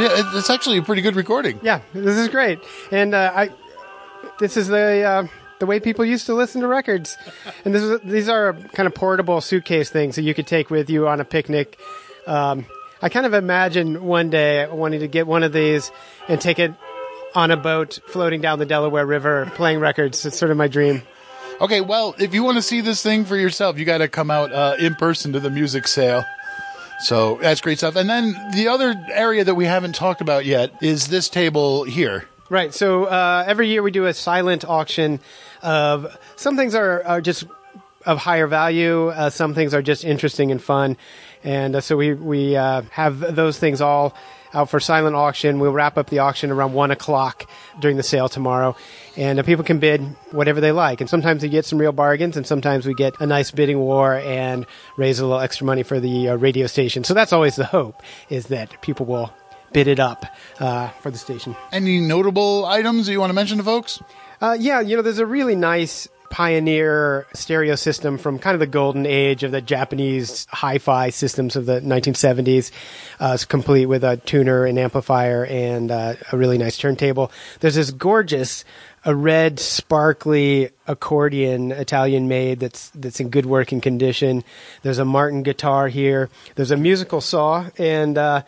Yeah, 0.00 0.38
it's 0.38 0.50
actually 0.50 0.78
a 0.78 0.82
pretty 0.82 1.02
good 1.02 1.16
recording. 1.16 1.60
Yeah, 1.62 1.80
this 1.92 2.16
is 2.16 2.28
great, 2.28 2.60
and 2.90 3.14
uh, 3.14 3.32
I. 3.34 3.50
This 4.38 4.56
is 4.56 4.68
the 4.68 5.02
uh, 5.02 5.26
the 5.58 5.66
way 5.66 5.80
people 5.80 6.04
used 6.04 6.26
to 6.26 6.34
listen 6.34 6.62
to 6.62 6.66
records, 6.66 7.16
and 7.64 7.74
this 7.74 7.82
is 7.82 8.00
these 8.02 8.28
are 8.28 8.54
kind 8.72 8.86
of 8.86 8.94
portable 8.94 9.40
suitcase 9.40 9.90
things 9.90 10.16
that 10.16 10.22
you 10.22 10.34
could 10.34 10.46
take 10.46 10.70
with 10.70 10.88
you 10.90 11.06
on 11.06 11.20
a 11.20 11.24
picnic. 11.24 11.78
Um, 12.26 12.66
I 13.02 13.08
kind 13.08 13.26
of 13.26 13.34
imagine 13.34 14.02
one 14.04 14.30
day 14.30 14.66
wanting 14.66 15.00
to 15.00 15.08
get 15.08 15.26
one 15.26 15.42
of 15.42 15.52
these 15.52 15.90
and 16.28 16.40
take 16.40 16.58
it 16.58 16.72
on 17.34 17.50
a 17.50 17.56
boat 17.56 18.00
floating 18.08 18.40
down 18.40 18.58
the 18.58 18.66
Delaware 18.66 19.06
River 19.06 19.50
playing 19.54 19.80
records. 19.80 20.24
It's 20.26 20.38
sort 20.38 20.50
of 20.50 20.56
my 20.56 20.68
dream. 20.68 21.02
Okay, 21.60 21.82
well, 21.82 22.14
if 22.18 22.32
you 22.32 22.42
want 22.42 22.56
to 22.56 22.62
see 22.62 22.80
this 22.80 23.02
thing 23.02 23.26
for 23.26 23.36
yourself, 23.36 23.78
you 23.78 23.84
got 23.84 23.98
to 23.98 24.08
come 24.08 24.30
out 24.30 24.52
uh, 24.52 24.76
in 24.78 24.94
person 24.94 25.34
to 25.34 25.40
the 25.40 25.50
music 25.50 25.86
sale. 25.86 26.24
So 27.02 27.38
that's 27.40 27.60
great 27.60 27.78
stuff. 27.78 27.96
And 27.96 28.08
then 28.08 28.34
the 28.54 28.68
other 28.68 28.94
area 29.12 29.44
that 29.44 29.54
we 29.54 29.64
haven't 29.64 29.94
talked 29.94 30.20
about 30.20 30.44
yet 30.44 30.72
is 30.82 31.08
this 31.08 31.28
table 31.28 31.84
here. 31.84 32.26
Right. 32.50 32.74
So 32.74 33.04
uh, 33.04 33.44
every 33.46 33.68
year 33.68 33.82
we 33.82 33.90
do 33.90 34.06
a 34.06 34.14
silent 34.14 34.64
auction 34.64 35.20
of 35.62 36.18
some 36.36 36.56
things 36.56 36.74
are, 36.74 37.02
are 37.04 37.20
just 37.20 37.44
of 38.06 38.18
higher 38.18 38.46
value. 38.46 39.08
Uh, 39.08 39.30
some 39.30 39.54
things 39.54 39.72
are 39.72 39.82
just 39.82 40.04
interesting 40.04 40.50
and 40.50 40.62
fun. 40.62 40.96
And 41.44 41.76
uh, 41.76 41.80
so 41.80 41.96
we, 41.96 42.12
we 42.12 42.56
uh, 42.56 42.82
have 42.90 43.34
those 43.34 43.58
things 43.58 43.80
all 43.80 44.14
out 44.52 44.70
for 44.70 44.80
silent 44.80 45.16
auction. 45.16 45.58
We'll 45.58 45.72
wrap 45.72 45.96
up 45.96 46.08
the 46.08 46.20
auction 46.20 46.50
around 46.50 46.72
one 46.72 46.90
o'clock 46.90 47.48
during 47.80 47.96
the 47.96 48.02
sale 48.02 48.28
tomorrow. 48.28 48.76
And 49.16 49.38
uh, 49.38 49.42
people 49.42 49.64
can 49.64 49.78
bid 49.78 50.00
whatever 50.30 50.60
they 50.60 50.72
like. 50.72 51.00
And 51.00 51.10
sometimes 51.10 51.42
we 51.42 51.48
get 51.48 51.64
some 51.64 51.78
real 51.78 51.92
bargains, 51.92 52.36
and 52.36 52.46
sometimes 52.46 52.86
we 52.86 52.94
get 52.94 53.20
a 53.20 53.26
nice 53.26 53.50
bidding 53.50 53.78
war 53.78 54.14
and 54.14 54.66
raise 54.96 55.18
a 55.18 55.26
little 55.26 55.40
extra 55.40 55.66
money 55.66 55.82
for 55.82 56.00
the 56.00 56.30
uh, 56.30 56.36
radio 56.36 56.66
station. 56.66 57.04
So 57.04 57.14
that's 57.14 57.32
always 57.32 57.56
the 57.56 57.64
hope, 57.64 58.02
is 58.28 58.46
that 58.46 58.80
people 58.80 59.06
will 59.06 59.32
bid 59.72 59.86
it 59.86 60.00
up 60.00 60.24
uh, 60.58 60.88
for 61.00 61.10
the 61.10 61.18
station. 61.18 61.54
Any 61.72 62.00
notable 62.00 62.64
items 62.64 63.08
you 63.08 63.20
want 63.20 63.30
to 63.30 63.34
mention 63.34 63.58
to 63.58 63.64
folks? 63.64 64.02
Uh, 64.40 64.56
yeah, 64.58 64.80
you 64.80 64.96
know, 64.96 65.02
there's 65.02 65.18
a 65.18 65.26
really 65.26 65.54
nice 65.54 66.08
pioneer 66.30 67.26
stereo 67.34 67.74
system 67.74 68.16
from 68.16 68.38
kind 68.38 68.54
of 68.54 68.60
the 68.60 68.66
golden 68.66 69.04
age 69.04 69.42
of 69.42 69.50
the 69.50 69.60
Japanese 69.60 70.46
hi-fi 70.50 71.10
systems 71.10 71.56
of 71.56 71.66
the 71.66 71.80
1970s. 71.80 72.70
Uh, 73.18 73.32
it's 73.34 73.44
complete 73.44 73.86
with 73.86 74.04
a 74.04 74.16
tuner 74.16 74.64
and 74.64 74.78
amplifier 74.78 75.44
and 75.44 75.90
uh, 75.90 76.14
a 76.32 76.38
really 76.38 76.56
nice 76.56 76.78
turntable. 76.78 77.32
There's 77.58 77.74
this 77.74 77.90
gorgeous 77.90 78.64
a 79.04 79.14
red 79.14 79.58
sparkly 79.58 80.70
accordion 80.86 81.72
Italian 81.72 82.28
made 82.28 82.60
that's 82.60 82.90
that's 82.90 83.18
in 83.18 83.30
good 83.30 83.46
working 83.46 83.80
condition. 83.80 84.44
There's 84.82 84.98
a 84.98 85.04
Martin 85.04 85.42
guitar 85.42 85.88
here. 85.88 86.28
There's 86.54 86.70
a 86.70 86.76
musical 86.76 87.20
saw 87.20 87.70
and 87.78 88.16
uh, 88.16 88.42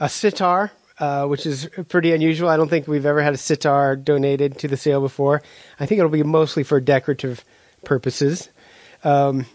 a 0.00 0.08
sitar 0.08 0.72
uh, 0.98 1.26
which 1.26 1.46
is 1.46 1.68
pretty 1.88 2.12
unusual. 2.12 2.48
I 2.48 2.56
don't 2.56 2.68
think 2.68 2.86
we've 2.86 3.06
ever 3.06 3.22
had 3.22 3.34
a 3.34 3.38
sitar 3.38 3.96
donated 3.96 4.58
to 4.58 4.68
the 4.68 4.76
sale 4.76 5.00
before. 5.00 5.42
I 5.80 5.86
think 5.86 5.98
it'll 5.98 6.10
be 6.10 6.22
mostly 6.22 6.62
for 6.62 6.80
decorative 6.80 7.44
purposes. 7.84 8.48
Um, 9.04 9.46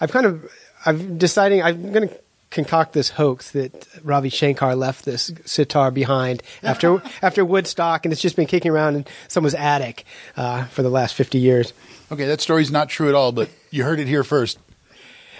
I've 0.00 0.12
kind 0.12 0.26
of, 0.26 0.50
I'm 0.84 1.18
deciding, 1.18 1.62
I'm 1.62 1.92
going 1.92 2.08
to 2.08 2.20
concoct 2.50 2.92
this 2.92 3.10
hoax 3.10 3.50
that 3.52 3.86
Ravi 4.02 4.28
Shankar 4.28 4.74
left 4.74 5.04
this 5.04 5.32
sitar 5.44 5.90
behind 5.90 6.42
after 6.62 7.02
after 7.22 7.44
Woodstock, 7.44 8.04
and 8.04 8.12
it's 8.12 8.22
just 8.22 8.36
been 8.36 8.46
kicking 8.46 8.70
around 8.70 8.96
in 8.96 9.06
someone's 9.28 9.54
attic 9.54 10.04
uh, 10.36 10.64
for 10.66 10.82
the 10.82 10.90
last 10.90 11.14
50 11.14 11.38
years. 11.38 11.72
Okay, 12.10 12.26
that 12.26 12.40
story's 12.40 12.70
not 12.70 12.88
true 12.88 13.08
at 13.08 13.14
all, 13.14 13.32
but 13.32 13.50
you 13.70 13.84
heard 13.84 14.00
it 14.00 14.06
here 14.06 14.24
first. 14.24 14.58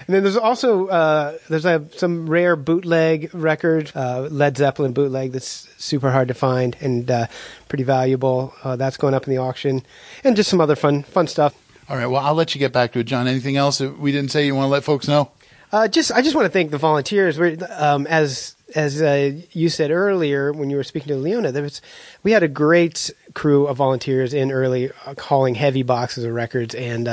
And 0.06 0.14
then 0.14 0.22
there's 0.22 0.36
also 0.36 0.88
uh, 0.88 1.38
there's 1.48 1.64
a, 1.64 1.84
some 1.92 2.28
rare 2.28 2.56
bootleg 2.56 3.30
record, 3.32 3.92
uh, 3.94 4.28
Led 4.30 4.56
Zeppelin 4.56 4.92
bootleg 4.92 5.32
that's 5.32 5.68
super 5.78 6.10
hard 6.10 6.28
to 6.28 6.34
find 6.34 6.76
and 6.80 7.10
uh, 7.10 7.26
pretty 7.68 7.84
valuable. 7.84 8.54
Uh, 8.62 8.76
that's 8.76 8.96
going 8.96 9.14
up 9.14 9.26
in 9.26 9.34
the 9.34 9.40
auction, 9.40 9.82
and 10.24 10.36
just 10.36 10.50
some 10.50 10.60
other 10.60 10.76
fun 10.76 11.02
fun 11.02 11.26
stuff. 11.26 11.54
All 11.88 11.96
right, 11.96 12.06
well 12.06 12.24
I'll 12.24 12.34
let 12.34 12.54
you 12.54 12.58
get 12.58 12.72
back 12.72 12.92
to 12.92 13.00
it, 13.00 13.04
John. 13.04 13.26
Anything 13.26 13.56
else 13.56 13.78
that 13.78 13.98
we 13.98 14.12
didn't 14.12 14.30
say 14.30 14.46
you 14.46 14.54
want 14.54 14.66
to 14.66 14.70
let 14.70 14.84
folks 14.84 15.08
know? 15.08 15.30
Uh, 15.72 15.88
just 15.88 16.12
I 16.12 16.22
just 16.22 16.34
want 16.34 16.46
to 16.46 16.50
thank 16.50 16.70
the 16.70 16.78
volunteers. 16.78 17.38
Um, 17.70 18.06
as 18.06 18.54
as 18.74 19.00
uh, 19.00 19.40
you 19.52 19.68
said 19.68 19.90
earlier 19.90 20.52
when 20.52 20.70
you 20.70 20.76
were 20.76 20.84
speaking 20.84 21.08
to 21.08 21.16
Leona, 21.16 21.52
there 21.52 21.62
was 21.62 21.80
we 22.22 22.32
had 22.32 22.42
a 22.42 22.48
great 22.48 23.10
crew 23.34 23.66
of 23.66 23.76
volunteers 23.76 24.34
in 24.34 24.52
early 24.52 24.90
hauling 25.18 25.54
heavy 25.54 25.82
boxes 25.82 26.24
of 26.24 26.32
records 26.32 26.74
and 26.74 27.08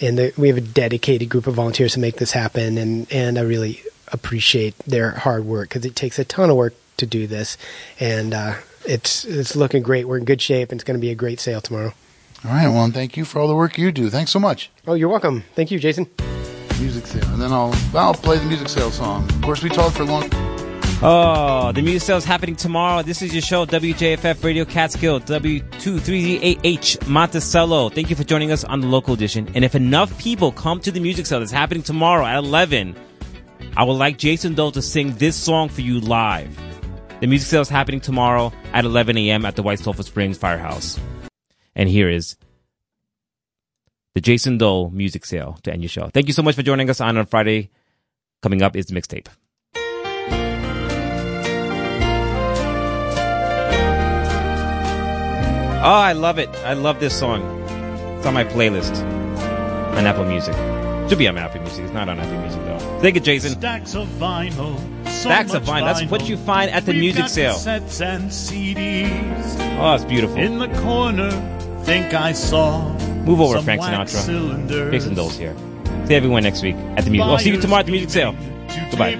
and 0.00 0.18
the, 0.18 0.32
we 0.36 0.48
have 0.48 0.56
a 0.56 0.62
dedicated 0.62 1.28
group 1.28 1.46
of 1.46 1.54
volunteers 1.54 1.94
to 1.94 2.00
make 2.00 2.16
this 2.16 2.32
happen. 2.32 2.78
And 2.78 3.10
and 3.12 3.38
I 3.38 3.42
really 3.42 3.82
appreciate 4.12 4.78
their 4.80 5.10
hard 5.10 5.44
work 5.44 5.68
because 5.68 5.84
it 5.84 5.96
takes 5.96 6.18
a 6.18 6.24
ton 6.24 6.50
of 6.50 6.56
work 6.56 6.74
to 6.98 7.06
do 7.06 7.26
this, 7.26 7.56
and 8.00 8.34
uh, 8.34 8.54
it's 8.86 9.24
it's 9.24 9.56
looking 9.56 9.82
great. 9.82 10.06
We're 10.06 10.18
in 10.18 10.24
good 10.24 10.40
shape, 10.40 10.70
and 10.70 10.80
it's 10.80 10.84
going 10.84 10.98
to 10.98 11.00
be 11.00 11.10
a 11.10 11.14
great 11.14 11.40
sale 11.40 11.60
tomorrow. 11.60 11.92
All 12.44 12.50
right. 12.50 12.68
Well, 12.68 12.90
thank 12.90 13.16
you 13.16 13.24
for 13.24 13.40
all 13.40 13.48
the 13.48 13.54
work 13.54 13.78
you 13.78 13.90
do. 13.90 14.10
Thanks 14.10 14.30
so 14.30 14.38
much. 14.38 14.70
Oh, 14.86 14.94
you're 14.94 15.08
welcome. 15.08 15.44
Thank 15.54 15.70
you, 15.70 15.78
Jason. 15.78 16.08
Music 16.80 17.06
sale, 17.06 17.28
and 17.32 17.42
then 17.42 17.52
I'll 17.52 17.74
I'll 17.94 18.14
play 18.14 18.38
the 18.38 18.44
music 18.44 18.68
sale 18.68 18.90
song. 18.90 19.28
Of 19.28 19.42
course, 19.42 19.62
we 19.62 19.68
talked 19.68 19.96
for 19.96 20.04
a 20.04 20.06
long. 20.06 20.47
Oh, 21.00 21.70
the 21.70 21.80
music 21.80 22.02
sale 22.02 22.16
is 22.16 22.24
happening 22.24 22.56
tomorrow. 22.56 23.02
This 23.02 23.22
is 23.22 23.32
your 23.32 23.40
show, 23.40 23.64
WJFF 23.64 24.42
Radio 24.42 24.64
Catskill, 24.64 25.20
W23AH 25.20 27.06
Monticello. 27.06 27.88
Thank 27.88 28.10
you 28.10 28.16
for 28.16 28.24
joining 28.24 28.50
us 28.50 28.64
on 28.64 28.80
the 28.80 28.88
local 28.88 29.14
edition. 29.14 29.48
And 29.54 29.64
if 29.64 29.76
enough 29.76 30.18
people 30.18 30.50
come 30.50 30.80
to 30.80 30.90
the 30.90 30.98
music 30.98 31.26
sale 31.26 31.38
that's 31.38 31.52
happening 31.52 31.84
tomorrow 31.84 32.26
at 32.26 32.38
11, 32.38 32.96
I 33.76 33.84
would 33.84 33.92
like 33.92 34.18
Jason 34.18 34.54
Doe 34.54 34.72
to 34.72 34.82
sing 34.82 35.14
this 35.18 35.36
song 35.36 35.68
for 35.68 35.82
you 35.82 36.00
live. 36.00 36.58
The 37.20 37.28
music 37.28 37.48
sale 37.48 37.60
is 37.60 37.68
happening 37.68 38.00
tomorrow 38.00 38.52
at 38.72 38.84
11 38.84 39.16
a.m. 39.18 39.44
at 39.44 39.54
the 39.54 39.62
White 39.62 39.78
Sulphur 39.78 40.02
Springs 40.02 40.36
Firehouse. 40.36 40.98
And 41.76 41.88
here 41.88 42.10
is 42.10 42.36
the 44.16 44.20
Jason 44.20 44.58
Dole 44.58 44.90
music 44.90 45.24
sale 45.26 45.60
to 45.62 45.72
end 45.72 45.82
your 45.82 45.90
show. 45.90 46.10
Thank 46.12 46.26
you 46.26 46.32
so 46.32 46.42
much 46.42 46.56
for 46.56 46.64
joining 46.64 46.90
us 46.90 47.00
on 47.00 47.16
on 47.16 47.26
Friday 47.26 47.70
Coming 48.42 48.62
up 48.62 48.76
is 48.76 48.86
the 48.86 48.94
mixtape. 48.94 49.26
Oh, 55.80 55.82
I 55.82 56.12
love 56.12 56.38
it. 56.40 56.48
I 56.64 56.72
love 56.72 56.98
this 56.98 57.16
song. 57.16 57.40
It's 58.16 58.26
on 58.26 58.34
my 58.34 58.42
playlist 58.42 59.00
on 59.96 60.06
Apple 60.06 60.24
Music. 60.24 60.54
Should 61.08 61.18
be 61.18 61.28
on 61.28 61.38
Apple 61.38 61.60
Music. 61.60 61.84
It's 61.84 61.92
not 61.92 62.08
on 62.08 62.18
Apple 62.18 62.36
Music, 62.40 62.60
though. 62.64 63.00
Thank 63.00 63.14
you, 63.14 63.20
Jason. 63.20 63.52
Stacks 63.52 63.94
of 63.94 64.08
vinyl. 64.08 64.76
So 65.06 65.10
Stacks 65.30 65.54
of 65.54 65.62
vinyl. 65.62 65.84
That's 65.84 66.10
what 66.10 66.28
you 66.28 66.36
find 66.36 66.68
at 66.72 66.84
the 66.84 66.92
We've 66.92 67.00
music 67.00 67.28
sale. 67.28 67.54
Cassettes 67.54 68.04
and 68.04 68.28
CDs. 68.28 69.78
Oh, 69.78 69.94
it's 69.94 70.04
beautiful. 70.04 70.36
In 70.36 70.58
the 70.58 70.68
corner, 70.80 71.30
think 71.84 72.12
I 72.12 72.32
saw. 72.32 72.92
Move 73.24 73.40
over, 73.40 73.62
Frank 73.62 73.80
Sinatra. 73.80 74.08
Cylinders. 74.08 74.90
Jason 74.90 75.14
Dole's 75.14 75.38
here. 75.38 75.56
See 76.06 76.14
everyone 76.14 76.42
next 76.42 76.62
week 76.62 76.74
at 76.96 77.04
the 77.04 77.10
music. 77.10 77.26
I'll 77.28 77.38
see 77.38 77.50
you 77.50 77.60
tomorrow 77.60 77.80
at 77.80 77.86
the 77.86 77.92
music 77.92 78.10
sale. 78.10 78.32
To 78.32 78.88
Goodbye. 78.90 79.14